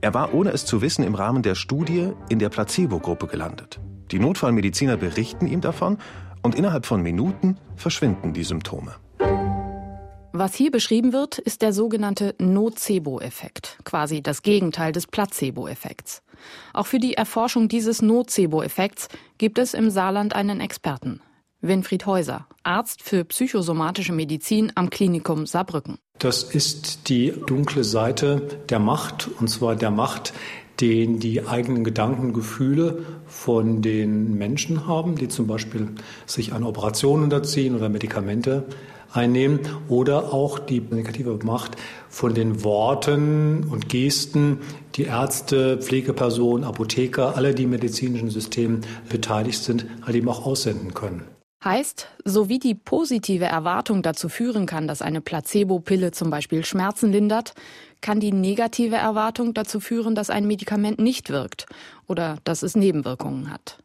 Er 0.00 0.14
war 0.14 0.32
ohne 0.32 0.50
es 0.50 0.64
zu 0.64 0.80
wissen 0.80 1.04
im 1.04 1.14
Rahmen 1.14 1.42
der 1.42 1.54
Studie 1.54 2.12
in 2.28 2.38
der 2.38 2.50
Placebo-Gruppe 2.50 3.26
gelandet. 3.26 3.80
Die 4.12 4.18
Notfallmediziner 4.18 4.96
berichten 4.96 5.46
ihm 5.46 5.60
davon 5.60 5.98
und 6.42 6.54
innerhalb 6.54 6.86
von 6.86 7.02
Minuten 7.02 7.56
verschwinden 7.76 8.32
die 8.32 8.44
Symptome. 8.44 8.94
Was 10.32 10.54
hier 10.54 10.70
beschrieben 10.70 11.12
wird, 11.12 11.38
ist 11.38 11.62
der 11.62 11.72
sogenannte 11.72 12.34
Nocebo-Effekt, 12.38 13.78
quasi 13.84 14.22
das 14.22 14.42
Gegenteil 14.42 14.92
des 14.92 15.08
Placebo-Effekts. 15.08 16.22
Auch 16.72 16.86
für 16.86 17.00
die 17.00 17.14
Erforschung 17.14 17.66
dieses 17.66 18.02
Nocebo-Effekts 18.02 19.08
gibt 19.38 19.58
es 19.58 19.74
im 19.74 19.90
Saarland 19.90 20.36
einen 20.36 20.60
Experten, 20.60 21.20
Winfried 21.60 22.06
Häuser, 22.06 22.46
Arzt 22.62 23.02
für 23.02 23.24
psychosomatische 23.24 24.12
Medizin 24.12 24.70
am 24.76 24.90
Klinikum 24.90 25.44
Saarbrücken. 25.44 25.98
Das 26.18 26.42
ist 26.42 27.08
die 27.08 27.32
dunkle 27.46 27.84
Seite 27.84 28.42
der 28.68 28.80
Macht, 28.80 29.28
und 29.38 29.48
zwar 29.48 29.76
der 29.76 29.92
Macht, 29.92 30.32
den 30.80 31.20
die 31.20 31.46
eigenen 31.46 31.84
Gedanken, 31.84 32.32
Gefühle 32.32 33.04
von 33.26 33.82
den 33.82 34.36
Menschen 34.36 34.88
haben, 34.88 35.14
die 35.14 35.28
zum 35.28 35.46
Beispiel 35.46 35.88
sich 36.26 36.52
an 36.52 36.64
Operationen 36.64 37.24
unterziehen 37.24 37.76
oder 37.76 37.88
Medikamente 37.88 38.64
einnehmen, 39.12 39.60
oder 39.88 40.34
auch 40.34 40.58
die 40.58 40.80
negative 40.80 41.38
Macht 41.44 41.76
von 42.08 42.34
den 42.34 42.64
Worten 42.64 43.64
und 43.70 43.88
Gesten, 43.88 44.58
die 44.96 45.04
Ärzte, 45.04 45.78
Pflegepersonen, 45.78 46.64
Apotheker, 46.64 47.36
alle, 47.36 47.54
die 47.54 47.62
im 47.62 47.70
medizinischen 47.70 48.30
System 48.30 48.80
beteiligt 49.08 49.62
sind, 49.62 49.86
halt 50.02 50.16
eben 50.16 50.28
auch 50.28 50.44
aussenden 50.44 50.94
können. 50.94 51.37
Heißt, 51.64 52.06
so 52.24 52.48
wie 52.48 52.60
die 52.60 52.76
positive 52.76 53.46
Erwartung 53.46 54.02
dazu 54.02 54.28
führen 54.28 54.64
kann, 54.64 54.86
dass 54.86 55.02
eine 55.02 55.20
Placebo-Pille 55.20 56.12
zum 56.12 56.30
Beispiel 56.30 56.64
Schmerzen 56.64 57.10
lindert, 57.10 57.54
kann 58.00 58.20
die 58.20 58.30
negative 58.30 58.94
Erwartung 58.94 59.54
dazu 59.54 59.80
führen, 59.80 60.14
dass 60.14 60.30
ein 60.30 60.46
Medikament 60.46 61.00
nicht 61.00 61.30
wirkt 61.30 61.66
oder 62.06 62.38
dass 62.44 62.62
es 62.62 62.76
Nebenwirkungen 62.76 63.50
hat. 63.50 63.78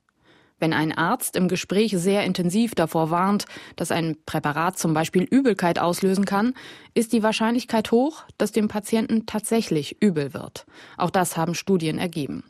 Wenn 0.60 0.72
ein 0.72 0.96
Arzt 0.96 1.36
im 1.36 1.48
Gespräch 1.48 1.94
sehr 1.98 2.24
intensiv 2.24 2.76
davor 2.76 3.10
warnt, 3.10 3.46
dass 3.76 3.92
ein 3.92 4.18
Präparat 4.26 4.78
zum 4.78 4.94
Beispiel 4.94 5.24
Übelkeit 5.24 5.80
auslösen 5.80 6.26
kann, 6.26 6.54
ist 6.94 7.12
die 7.12 7.24
Wahrscheinlichkeit 7.24 7.92
hoch, 7.92 8.24
dass 8.38 8.52
dem 8.52 8.68
Patienten 8.68 9.26
tatsächlich 9.26 9.98
übel 10.00 10.36
wird. 10.36 10.66
Auch 10.96 11.10
das 11.10 11.38
haben 11.38 11.56
Studien 11.56 11.98
ergeben. 11.98 12.44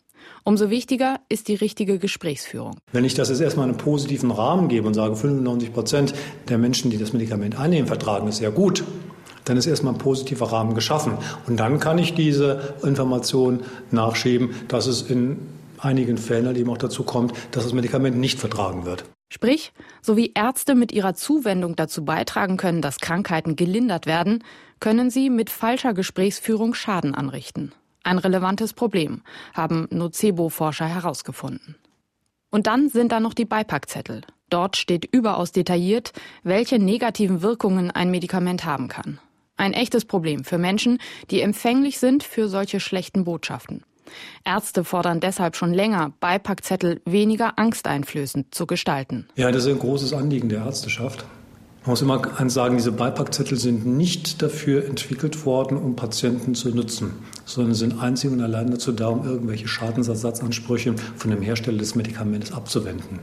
Umso 0.43 0.69
wichtiger 0.69 1.19
ist 1.29 1.47
die 1.47 1.55
richtige 1.55 1.99
Gesprächsführung. 1.99 2.75
Wenn 2.91 3.05
ich 3.05 3.13
das 3.13 3.29
jetzt 3.29 3.41
erstmal 3.41 3.67
einen 3.67 3.77
positiven 3.77 4.31
Rahmen 4.31 4.67
gebe 4.67 4.87
und 4.87 4.93
sage, 4.93 5.15
95 5.15 5.73
Prozent 5.73 6.13
der 6.49 6.57
Menschen, 6.57 6.91
die 6.91 6.97
das 6.97 7.13
Medikament 7.13 7.57
einnehmen, 7.57 7.87
vertragen 7.87 8.27
es 8.27 8.37
sehr 8.37 8.51
gut, 8.51 8.83
dann 9.45 9.57
ist 9.57 9.65
erstmal 9.65 9.93
ein 9.93 9.99
positiver 9.99 10.51
Rahmen 10.51 10.75
geschaffen. 10.75 11.17
Und 11.47 11.59
dann 11.59 11.79
kann 11.79 11.97
ich 11.97 12.13
diese 12.13 12.75
Information 12.83 13.61
nachschieben, 13.91 14.51
dass 14.67 14.87
es 14.87 15.01
in 15.01 15.39
einigen 15.79 16.17
Fällen 16.17 16.45
halt 16.45 16.57
eben 16.57 16.69
auch 16.69 16.77
dazu 16.77 17.03
kommt, 17.03 17.33
dass 17.51 17.63
das 17.63 17.73
Medikament 17.73 18.17
nicht 18.17 18.39
vertragen 18.39 18.85
wird. 18.85 19.03
Sprich, 19.31 19.73
so 20.01 20.15
wie 20.15 20.31
Ärzte 20.35 20.75
mit 20.75 20.91
ihrer 20.91 21.15
Zuwendung 21.15 21.75
dazu 21.75 22.05
beitragen 22.05 22.55
können, 22.55 22.81
dass 22.81 22.99
Krankheiten 22.99 23.55
gelindert 23.55 24.05
werden, 24.05 24.43
können 24.79 25.09
sie 25.09 25.29
mit 25.29 25.49
falscher 25.49 25.93
Gesprächsführung 25.93 26.73
Schaden 26.73 27.15
anrichten. 27.15 27.71
Ein 28.03 28.17
relevantes 28.17 28.73
Problem, 28.73 29.21
haben 29.53 29.87
Nocebo-Forscher 29.89 30.85
herausgefunden. 30.85 31.75
Und 32.51 32.67
dann 32.67 32.89
sind 32.89 33.11
da 33.11 33.19
noch 33.19 33.33
die 33.33 33.45
Beipackzettel. 33.45 34.21
Dort 34.49 34.77
steht 34.77 35.05
überaus 35.05 35.51
detailliert, 35.51 36.13
welche 36.43 36.77
negativen 36.77 37.41
Wirkungen 37.41 37.89
ein 37.89 38.11
Medikament 38.11 38.65
haben 38.65 38.89
kann. 38.89 39.19
Ein 39.55 39.73
echtes 39.73 40.05
Problem 40.05 40.43
für 40.43 40.57
Menschen, 40.57 40.99
die 41.31 41.41
empfänglich 41.41 41.97
sind 41.97 42.23
für 42.23 42.47
solche 42.49 42.79
schlechten 42.79 43.23
Botschaften. 43.23 43.83
Ärzte 44.43 44.83
fordern 44.83 45.19
deshalb 45.19 45.55
schon 45.55 45.73
länger, 45.73 46.13
Beipackzettel 46.19 47.01
weniger 47.05 47.57
angsteinflößend 47.57 48.53
zu 48.53 48.67
gestalten. 48.67 49.27
Ja, 49.35 49.51
das 49.51 49.65
ist 49.65 49.71
ein 49.71 49.79
großes 49.79 50.13
Anliegen 50.13 50.49
der 50.49 50.65
Ärzteschaft. 50.65 51.25
Man 51.85 51.91
muss 51.91 52.01
immer 52.01 52.39
eins 52.39 52.53
sagen, 52.53 52.77
diese 52.77 52.93
Beipackzettel 52.93 53.57
sind 53.57 53.85
nicht 53.85 54.41
dafür 54.41 54.85
entwickelt 54.85 55.45
worden, 55.45 55.77
um 55.77 55.97
Patienten 55.97 56.55
zu 56.55 56.69
nutzen, 56.69 57.11
sondern 57.43 57.73
sind 57.73 58.01
einzig 58.01 58.31
und 58.31 58.39
allein 58.39 58.71
dazu 58.71 58.93
da, 58.93 59.09
um 59.09 59.25
irgendwelche 59.25 59.67
Schadensersatzansprüche 59.67 60.95
von 61.17 61.31
dem 61.31 61.41
Hersteller 61.41 61.79
des 61.79 61.95
Medikamentes 61.95 62.53
abzuwenden. 62.53 63.19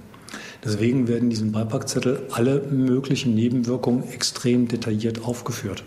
Deswegen 0.62 1.08
werden 1.08 1.24
in 1.24 1.30
diesem 1.30 1.52
Beipackzettel 1.52 2.26
alle 2.32 2.60
möglichen 2.70 3.34
Nebenwirkungen 3.34 4.06
extrem 4.10 4.68
detailliert 4.68 5.24
aufgeführt. 5.24 5.82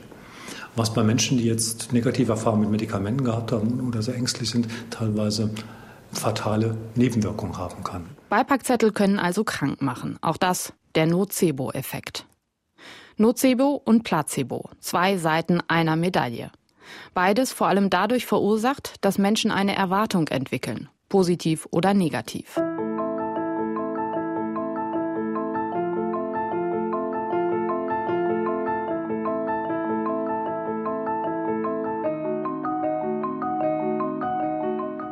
Was 0.76 0.96
bei 0.96 1.04
Menschen, 1.04 1.38
die 1.38 1.46
jetzt 1.46 1.94
negative 1.94 2.32
Erfahrungen 2.32 2.62
mit 2.64 2.72
Medikamenten 2.72 3.24
gehabt 3.24 3.52
haben 3.52 3.88
oder 3.88 4.02
sehr 4.02 4.16
ängstlich 4.16 4.50
sind, 4.50 4.68
teilweise 4.90 5.52
fatale 6.12 6.76
Nebenwirkungen 6.96 7.56
haben 7.56 7.84
kann. 7.84 8.06
Beipackzettel 8.30 8.92
können 8.92 9.20
also 9.20 9.44
krank 9.44 9.84
machen. 9.84 10.18
Auch 10.22 10.38
das 10.38 10.74
der 10.96 11.06
Nocebo-Effekt. 11.06 12.26
Nocebo 13.18 13.82
und 13.84 14.04
Placebo, 14.04 14.70
zwei 14.80 15.18
Seiten 15.18 15.62
einer 15.68 15.96
Medaille. 15.96 16.52
Beides 17.14 17.54
vor 17.54 17.68
allem 17.68 17.90
dadurch 17.90 18.26
verursacht, 18.26 18.96
dass 19.02 19.18
Menschen 19.18 19.52
eine 19.52 19.76
Erwartung 19.76 20.28
entwickeln, 20.30 20.90
positiv 21.10 21.68
oder 21.72 21.94
negativ. 21.94 22.60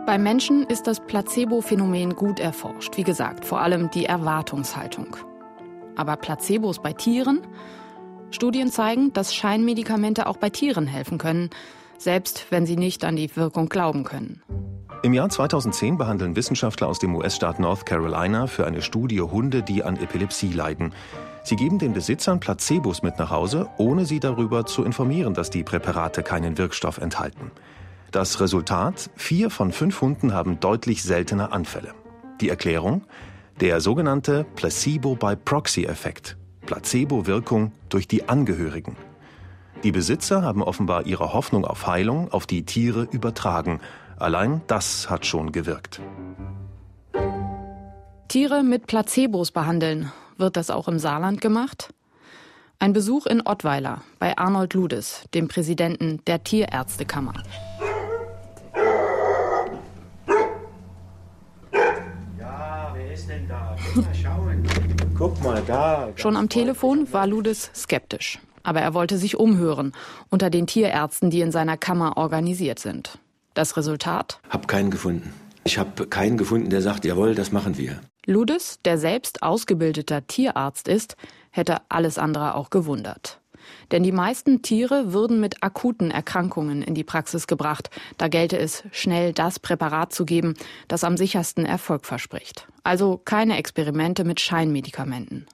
Bei 0.07 0.17
Menschen 0.17 0.65
ist 0.65 0.87
das 0.87 0.99
Placebo-Phänomen 0.99 2.15
gut 2.15 2.41
erforscht. 2.41 2.97
Wie 2.97 3.03
gesagt, 3.03 3.45
vor 3.45 3.61
allem 3.61 3.89
die 3.91 4.05
Erwartungshaltung. 4.05 5.15
Aber 5.95 6.17
Placebos 6.17 6.81
bei 6.81 6.91
Tieren? 6.91 7.47
Studien 8.31 8.71
zeigen, 8.71 9.13
dass 9.13 9.35
Scheinmedikamente 9.35 10.27
auch 10.27 10.37
bei 10.37 10.49
Tieren 10.49 10.87
helfen 10.87 11.17
können, 11.17 11.49
selbst 11.97 12.47
wenn 12.49 12.65
sie 12.65 12.77
nicht 12.77 13.05
an 13.05 13.15
die 13.15 13.35
Wirkung 13.35 13.69
glauben 13.69 14.03
können. 14.03 14.41
Im 15.03 15.13
Jahr 15.13 15.29
2010 15.29 15.97
behandeln 15.97 16.35
Wissenschaftler 16.35 16.87
aus 16.87 16.99
dem 16.99 17.15
US-Staat 17.15 17.59
North 17.59 17.87
Carolina 17.87 18.45
für 18.45 18.67
eine 18.67 18.83
Studie 18.83 19.21
Hunde, 19.21 19.63
die 19.63 19.83
an 19.83 19.97
Epilepsie 19.97 20.51
leiden. 20.51 20.93
Sie 21.43 21.55
geben 21.55 21.79
den 21.79 21.93
Besitzern 21.93 22.39
Placebos 22.39 23.01
mit 23.01 23.17
nach 23.17 23.31
Hause, 23.31 23.67
ohne 23.77 24.05
sie 24.05 24.19
darüber 24.19 24.67
zu 24.67 24.83
informieren, 24.83 25.33
dass 25.33 25.49
die 25.49 25.63
Präparate 25.63 26.21
keinen 26.21 26.59
Wirkstoff 26.59 26.99
enthalten. 26.99 27.49
Das 28.11 28.41
Resultat? 28.41 29.09
Vier 29.15 29.49
von 29.49 29.71
fünf 29.71 30.01
Hunden 30.01 30.33
haben 30.33 30.59
deutlich 30.59 31.01
seltener 31.01 31.51
Anfälle. 31.51 31.95
Die 32.39 32.49
Erklärung? 32.49 33.03
Der 33.59 33.81
sogenannte 33.81 34.45
Placebo-by-Proxy-Effekt. 34.55 36.37
Placebo-Wirkung 36.71 37.73
durch 37.89 38.07
die 38.07 38.29
Angehörigen. 38.29 38.95
Die 39.83 39.91
Besitzer 39.91 40.41
haben 40.41 40.63
offenbar 40.63 41.05
ihre 41.05 41.33
Hoffnung 41.33 41.65
auf 41.65 41.85
Heilung 41.85 42.31
auf 42.31 42.47
die 42.47 42.63
Tiere 42.63 43.09
übertragen. 43.11 43.81
Allein 44.17 44.61
das 44.67 45.09
hat 45.09 45.25
schon 45.25 45.51
gewirkt. 45.51 45.99
Tiere 48.29 48.63
mit 48.63 48.87
Placebos 48.87 49.51
behandeln. 49.51 50.13
Wird 50.37 50.55
das 50.55 50.69
auch 50.69 50.87
im 50.87 50.97
Saarland 50.97 51.41
gemacht? 51.41 51.93
Ein 52.79 52.93
Besuch 52.93 53.25
in 53.25 53.45
Ottweiler 53.45 54.01
bei 54.17 54.37
Arnold 54.37 54.73
Ludes, 54.73 55.25
dem 55.33 55.49
Präsidenten 55.49 56.21
der 56.25 56.41
Tierärztekammer. 56.45 57.33
Ja, 62.39 62.91
wer 62.93 63.11
ist 63.11 63.27
denn 63.27 63.45
da? 63.49 63.75
Mal 63.93 64.15
schauen. 64.15 64.50
Guck 65.21 65.43
mal 65.43 65.61
da. 65.67 66.09
Schon 66.15 66.35
am 66.35 66.49
Telefon 66.49 67.13
war 67.13 67.27
Ludes 67.27 67.69
skeptisch. 67.75 68.39
Aber 68.63 68.81
er 68.81 68.95
wollte 68.95 69.19
sich 69.19 69.37
umhören 69.37 69.91
unter 70.31 70.49
den 70.49 70.65
Tierärzten, 70.65 71.29
die 71.29 71.41
in 71.41 71.51
seiner 71.51 71.77
Kammer 71.77 72.17
organisiert 72.17 72.79
sind. 72.79 73.19
Das 73.53 73.77
Resultat? 73.77 74.39
Hab 74.49 74.67
keinen 74.67 74.89
gefunden. 74.89 75.31
Ich 75.63 75.77
habe 75.77 76.07
keinen 76.07 76.37
gefunden, 76.37 76.71
der 76.71 76.81
sagt, 76.81 77.05
jawohl, 77.05 77.35
das 77.35 77.51
machen 77.51 77.77
wir. 77.77 78.01
Ludes, 78.25 78.79
der 78.83 78.97
selbst 78.97 79.43
ausgebildeter 79.43 80.25
Tierarzt 80.25 80.87
ist, 80.87 81.15
hätte 81.51 81.81
alles 81.89 82.17
andere 82.17 82.55
auch 82.55 82.71
gewundert. 82.71 83.40
Denn 83.91 84.03
die 84.03 84.11
meisten 84.11 84.61
Tiere 84.61 85.13
würden 85.13 85.39
mit 85.39 85.63
akuten 85.63 86.11
Erkrankungen 86.11 86.81
in 86.81 86.95
die 86.95 87.03
Praxis 87.03 87.47
gebracht. 87.47 87.89
Da 88.17 88.27
gelte 88.27 88.57
es, 88.57 88.83
schnell 88.91 89.33
das 89.33 89.59
Präparat 89.59 90.13
zu 90.13 90.25
geben, 90.25 90.55
das 90.87 91.03
am 91.03 91.17
sichersten 91.17 91.65
Erfolg 91.65 92.05
verspricht. 92.05 92.67
Also 92.83 93.21
keine 93.23 93.57
Experimente 93.57 94.23
mit 94.23 94.39
Scheinmedikamenten. 94.39 95.47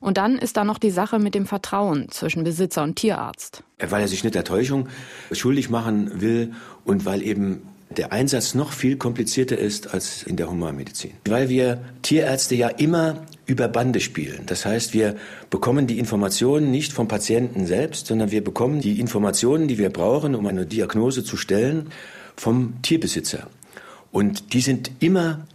Und 0.00 0.16
dann 0.16 0.36
ist 0.38 0.56
da 0.56 0.64
noch 0.64 0.78
die 0.78 0.90
Sache 0.90 1.18
mit 1.18 1.34
dem 1.34 1.46
Vertrauen 1.46 2.10
zwischen 2.10 2.44
Besitzer 2.44 2.82
und 2.82 2.96
Tierarzt. 2.96 3.62
Weil 3.78 4.02
er 4.02 4.08
sich 4.08 4.24
nicht 4.24 4.34
der 4.34 4.44
Täuschung 4.44 4.88
schuldig 5.30 5.70
machen 5.70 6.20
will 6.20 6.54
und 6.84 7.04
weil 7.04 7.22
eben 7.22 7.62
der 7.96 8.12
Einsatz 8.12 8.54
noch 8.54 8.72
viel 8.72 8.96
komplizierter 8.96 9.58
ist 9.58 9.92
als 9.92 10.22
in 10.22 10.36
der 10.36 10.48
Humanmedizin. 10.48 11.12
Weil 11.26 11.48
wir 11.48 11.80
Tierärzte 12.02 12.54
ja 12.54 12.68
immer 12.68 13.26
über 13.46 13.66
Bande 13.66 13.98
spielen. 13.98 14.44
Das 14.46 14.64
heißt, 14.64 14.94
wir 14.94 15.16
bekommen 15.50 15.88
die 15.88 15.98
Informationen 15.98 16.70
nicht 16.70 16.92
vom 16.92 17.08
Patienten 17.08 17.66
selbst, 17.66 18.06
sondern 18.06 18.30
wir 18.30 18.44
bekommen 18.44 18.80
die 18.80 19.00
Informationen, 19.00 19.66
die 19.66 19.78
wir 19.78 19.90
brauchen, 19.90 20.36
um 20.36 20.46
eine 20.46 20.66
Diagnose 20.66 21.24
zu 21.24 21.36
stellen, 21.36 21.90
vom 22.36 22.80
Tierbesitzer. 22.82 23.48
Und 24.12 24.52
die 24.52 24.60
sind 24.60 24.92
immer 25.00 25.46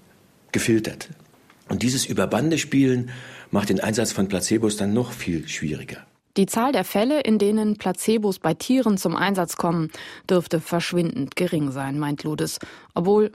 gefiltert. 0.51 1.09
Und 1.69 1.83
dieses 1.83 2.05
Überbandespielen 2.05 3.09
macht 3.49 3.69
den 3.69 3.79
Einsatz 3.79 4.11
von 4.11 4.27
Placebos 4.27 4.75
dann 4.75 4.93
noch 4.93 5.13
viel 5.13 5.47
schwieriger. 5.47 6.05
Die 6.37 6.47
Zahl 6.47 6.73
der 6.73 6.83
Fälle, 6.83 7.21
in 7.21 7.39
denen 7.39 7.77
Placebos 7.77 8.39
bei 8.39 8.53
Tieren 8.53 8.97
zum 8.97 9.15
Einsatz 9.15 9.55
kommen, 9.55 9.89
dürfte 10.29 10.59
verschwindend 10.59 11.37
gering 11.37 11.71
sein, 11.71 11.97
meint 11.97 12.23
Ludes. 12.23 12.59
Obwohl, 12.93 13.31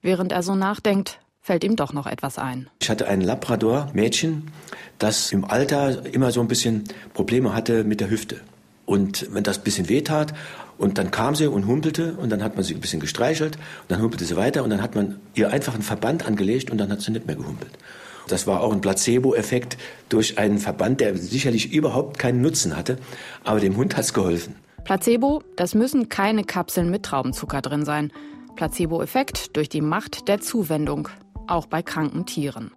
während 0.00 0.32
er 0.32 0.42
so 0.42 0.56
nachdenkt, 0.56 1.20
fällt 1.40 1.62
ihm 1.62 1.76
doch 1.76 1.92
noch 1.92 2.08
etwas 2.08 2.38
ein. 2.38 2.68
Ich 2.80 2.90
hatte 2.90 3.06
ein 3.06 3.20
Labrador-Mädchen, 3.20 4.50
das 4.98 5.30
im 5.30 5.44
Alter 5.44 6.04
immer 6.12 6.32
so 6.32 6.40
ein 6.40 6.48
bisschen 6.48 6.84
Probleme 7.14 7.54
hatte 7.54 7.84
mit 7.84 8.00
der 8.00 8.10
Hüfte. 8.10 8.40
Und 8.86 9.32
wenn 9.32 9.44
das 9.44 9.58
ein 9.58 9.64
bisschen 9.64 9.88
wehtat, 9.88 10.34
und 10.78 10.98
dann 10.98 11.12
kam 11.12 11.36
sie 11.36 11.46
und 11.46 11.68
humpelte, 11.68 12.14
und 12.14 12.30
dann 12.30 12.42
hat 12.42 12.56
man 12.56 12.64
sie 12.64 12.74
ein 12.74 12.80
bisschen 12.80 12.98
gestreichelt, 12.98 13.54
und 13.54 13.90
dann 13.90 14.02
humpelte 14.02 14.24
sie 14.24 14.36
weiter, 14.36 14.64
und 14.64 14.70
dann 14.70 14.82
hat 14.82 14.96
man 14.96 15.20
ihr 15.34 15.52
einfach 15.52 15.74
einen 15.74 15.84
Verband 15.84 16.26
angelegt, 16.26 16.72
und 16.72 16.78
dann 16.78 16.90
hat 16.90 17.02
sie 17.02 17.12
nicht 17.12 17.26
mehr 17.26 17.36
gehumpelt. 17.36 17.70
Das 18.28 18.46
war 18.46 18.60
auch 18.60 18.72
ein 18.72 18.80
Placebo-Effekt 18.80 19.76
durch 20.08 20.38
einen 20.38 20.58
Verband, 20.58 21.00
der 21.00 21.16
sicherlich 21.16 21.72
überhaupt 21.72 22.18
keinen 22.18 22.40
Nutzen 22.40 22.76
hatte, 22.76 22.98
aber 23.44 23.60
dem 23.60 23.76
Hund 23.76 23.96
hat 23.96 24.04
es 24.04 24.14
geholfen. 24.14 24.56
Placebo, 24.84 25.42
das 25.56 25.74
müssen 25.74 26.08
keine 26.08 26.44
Kapseln 26.44 26.90
mit 26.90 27.04
Traubenzucker 27.04 27.62
drin 27.62 27.84
sein. 27.84 28.12
Placebo-Effekt 28.56 29.56
durch 29.56 29.68
die 29.68 29.80
Macht 29.80 30.28
der 30.28 30.40
Zuwendung, 30.40 31.08
auch 31.46 31.66
bei 31.66 31.82
kranken 31.82 32.26
Tieren. 32.26 32.72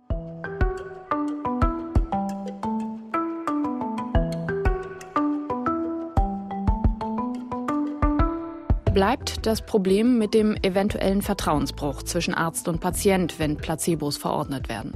Bleibt 8.93 9.45
das 9.45 9.65
Problem 9.65 10.17
mit 10.17 10.33
dem 10.33 10.55
eventuellen 10.63 11.21
Vertrauensbruch 11.21 12.03
zwischen 12.03 12.33
Arzt 12.33 12.69
und 12.69 12.79
Patient, 12.79 13.39
wenn 13.39 13.57
Placebos 13.57 14.15
verordnet 14.15 14.69
werden. 14.69 14.93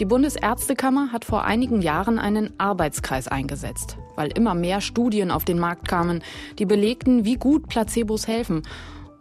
Die 0.00 0.04
Bundesärztekammer 0.04 1.12
hat 1.12 1.24
vor 1.24 1.44
einigen 1.44 1.82
Jahren 1.82 2.18
einen 2.18 2.58
Arbeitskreis 2.58 3.28
eingesetzt, 3.28 3.96
weil 4.14 4.28
immer 4.28 4.54
mehr 4.54 4.80
Studien 4.80 5.30
auf 5.30 5.44
den 5.44 5.58
Markt 5.58 5.88
kamen, 5.88 6.22
die 6.58 6.66
belegten, 6.66 7.24
wie 7.24 7.36
gut 7.36 7.68
Placebos 7.68 8.26
helfen. 8.28 8.62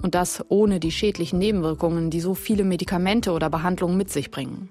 Und 0.01 0.13
das 0.15 0.43
ohne 0.49 0.79
die 0.79 0.91
schädlichen 0.91 1.39
Nebenwirkungen, 1.39 2.09
die 2.09 2.19
so 2.19 2.35
viele 2.35 2.63
Medikamente 2.63 3.31
oder 3.31 3.49
Behandlungen 3.49 3.97
mit 3.97 4.11
sich 4.11 4.29
bringen. 4.29 4.69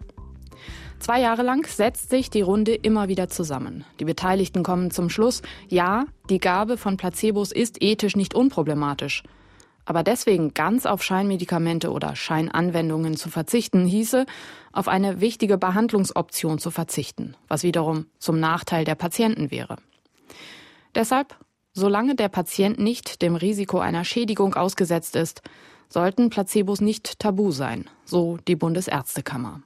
Zwei 0.98 1.20
Jahre 1.20 1.42
lang 1.42 1.66
setzt 1.66 2.10
sich 2.10 2.30
die 2.30 2.40
Runde 2.40 2.74
immer 2.74 3.08
wieder 3.08 3.28
zusammen. 3.28 3.84
Die 4.00 4.04
Beteiligten 4.04 4.62
kommen 4.62 4.90
zum 4.90 5.10
Schluss, 5.10 5.42
ja, 5.68 6.06
die 6.30 6.38
Gabe 6.38 6.78
von 6.78 6.96
Placebos 6.96 7.52
ist 7.52 7.82
ethisch 7.82 8.16
nicht 8.16 8.34
unproblematisch. 8.34 9.22
Aber 9.86 10.02
deswegen 10.02 10.52
ganz 10.52 10.84
auf 10.84 11.02
Scheinmedikamente 11.02 11.90
oder 11.90 12.16
Scheinanwendungen 12.16 13.16
zu 13.16 13.30
verzichten, 13.30 13.86
hieße, 13.86 14.26
auf 14.72 14.88
eine 14.88 15.20
wichtige 15.20 15.56
Behandlungsoption 15.56 16.58
zu 16.58 16.70
verzichten, 16.70 17.34
was 17.48 17.62
wiederum 17.62 18.06
zum 18.18 18.38
Nachteil 18.38 18.84
der 18.84 18.96
Patienten 18.96 19.50
wäre. 19.50 19.76
Deshalb, 20.94 21.36
solange 21.72 22.16
der 22.16 22.28
Patient 22.28 22.78
nicht 22.78 23.22
dem 23.22 23.36
Risiko 23.36 23.78
einer 23.78 24.04
Schädigung 24.04 24.54
ausgesetzt 24.54 25.14
ist, 25.14 25.40
sollten 25.88 26.30
Placebos 26.30 26.80
nicht 26.80 27.20
tabu 27.20 27.52
sein, 27.52 27.88
so 28.04 28.38
die 28.48 28.56
Bundesärztekammer. 28.56 29.62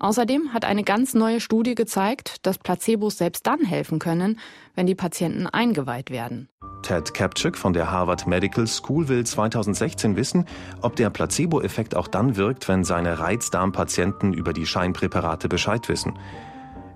Außerdem 0.00 0.52
hat 0.52 0.64
eine 0.64 0.84
ganz 0.84 1.14
neue 1.14 1.40
Studie 1.40 1.74
gezeigt, 1.74 2.46
dass 2.46 2.58
Placebos 2.58 3.18
selbst 3.18 3.46
dann 3.46 3.60
helfen 3.60 3.98
können, 3.98 4.38
wenn 4.74 4.86
die 4.86 4.94
Patienten 4.94 5.46
eingeweiht 5.46 6.10
werden. 6.10 6.48
Ted 6.82 7.12
Kapczyk 7.12 7.58
von 7.58 7.72
der 7.72 7.90
Harvard 7.90 8.26
Medical 8.26 8.66
School 8.66 9.08
will 9.08 9.24
2016 9.24 10.14
wissen, 10.16 10.46
ob 10.80 10.94
der 10.94 11.10
Placebo-Effekt 11.10 11.96
auch 11.96 12.06
dann 12.06 12.36
wirkt, 12.36 12.68
wenn 12.68 12.84
seine 12.84 13.18
Reizdarmpatienten 13.18 14.32
über 14.32 14.52
die 14.52 14.66
Scheinpräparate 14.66 15.48
Bescheid 15.48 15.88
wissen. 15.88 16.18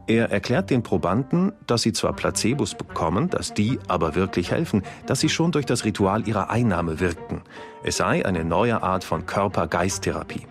Er 0.06 0.30
erklärt 0.30 0.70
den 0.70 0.82
Probanden, 0.82 1.52
dass 1.66 1.82
sie 1.82 1.92
zwar 1.92 2.12
Placebos 2.12 2.74
bekommen, 2.74 3.30
dass 3.30 3.54
die 3.54 3.78
aber 3.88 4.14
wirklich 4.14 4.50
helfen, 4.50 4.82
dass 5.06 5.20
sie 5.20 5.28
schon 5.28 5.52
durch 5.52 5.66
das 5.66 5.84
Ritual 5.84 6.26
ihrer 6.26 6.50
Einnahme 6.50 7.00
wirkten. 7.00 7.42
Es 7.82 7.98
sei 7.98 8.24
eine 8.24 8.44
neue 8.44 8.82
Art 8.82 9.04
von 9.04 9.26
Körper-Geist-Therapie. 9.26 10.46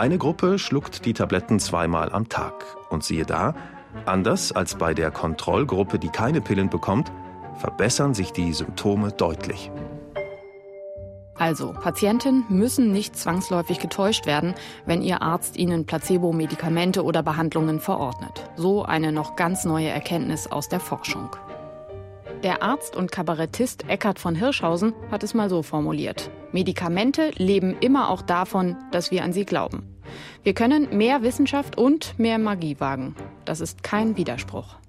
Eine 0.00 0.16
Gruppe 0.16 0.58
schluckt 0.58 1.04
die 1.04 1.12
Tabletten 1.12 1.60
zweimal 1.60 2.10
am 2.10 2.30
Tag. 2.30 2.64
Und 2.88 3.04
siehe 3.04 3.26
da, 3.26 3.54
anders 4.06 4.50
als 4.50 4.76
bei 4.76 4.94
der 4.94 5.10
Kontrollgruppe, 5.10 5.98
die 5.98 6.08
keine 6.08 6.40
Pillen 6.40 6.70
bekommt, 6.70 7.12
verbessern 7.58 8.14
sich 8.14 8.32
die 8.32 8.54
Symptome 8.54 9.12
deutlich. 9.12 9.70
Also, 11.34 11.74
Patienten 11.74 12.44
müssen 12.48 12.92
nicht 12.92 13.14
zwangsläufig 13.14 13.78
getäuscht 13.78 14.24
werden, 14.24 14.54
wenn 14.86 15.02
ihr 15.02 15.20
Arzt 15.20 15.58
ihnen 15.58 15.84
Placebo-Medikamente 15.84 17.04
oder 17.04 17.22
Behandlungen 17.22 17.78
verordnet. 17.78 18.48
So 18.56 18.82
eine 18.82 19.12
noch 19.12 19.36
ganz 19.36 19.66
neue 19.66 19.88
Erkenntnis 19.88 20.46
aus 20.46 20.70
der 20.70 20.80
Forschung. 20.80 21.28
Der 22.42 22.62
Arzt 22.62 22.96
und 22.96 23.12
Kabarettist 23.12 23.84
Eckhard 23.88 24.18
von 24.18 24.34
Hirschhausen 24.34 24.94
hat 25.10 25.22
es 25.22 25.34
mal 25.34 25.50
so 25.50 25.62
formuliert. 25.62 26.30
Medikamente 26.52 27.32
leben 27.36 27.76
immer 27.80 28.08
auch 28.08 28.22
davon, 28.22 28.76
dass 28.92 29.10
wir 29.10 29.24
an 29.24 29.34
sie 29.34 29.44
glauben. 29.44 29.82
Wir 30.42 30.54
können 30.54 30.96
mehr 30.96 31.22
Wissenschaft 31.22 31.76
und 31.76 32.18
mehr 32.18 32.38
Magie 32.38 32.80
wagen. 32.80 33.14
Das 33.44 33.60
ist 33.60 33.82
kein 33.82 34.16
Widerspruch. 34.16 34.79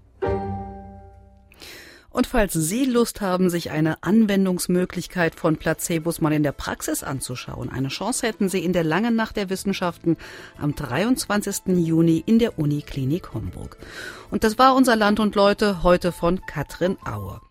Und 2.11 2.27
falls 2.27 2.53
Sie 2.53 2.83
Lust 2.83 3.21
haben, 3.21 3.49
sich 3.49 3.71
eine 3.71 4.03
Anwendungsmöglichkeit 4.03 5.33
von 5.33 5.55
Placebos 5.55 6.19
mal 6.19 6.33
in 6.33 6.43
der 6.43 6.51
Praxis 6.51 7.03
anzuschauen, 7.03 7.69
eine 7.69 7.87
Chance 7.87 8.27
hätten 8.27 8.49
Sie 8.49 8.63
in 8.63 8.73
der 8.73 8.83
langen 8.83 9.15
Nacht 9.15 9.37
der 9.37 9.49
Wissenschaften 9.49 10.17
am 10.59 10.75
23. 10.75 11.77
Juni 11.77 12.21
in 12.25 12.37
der 12.37 12.59
Uniklinik 12.59 13.33
Homburg. 13.33 13.77
Und 14.29 14.43
das 14.43 14.59
war 14.59 14.75
unser 14.75 14.97
Land 14.97 15.21
und 15.21 15.35
Leute 15.35 15.83
heute 15.83 16.11
von 16.11 16.45
Katrin 16.45 16.97
Aue. 17.05 17.39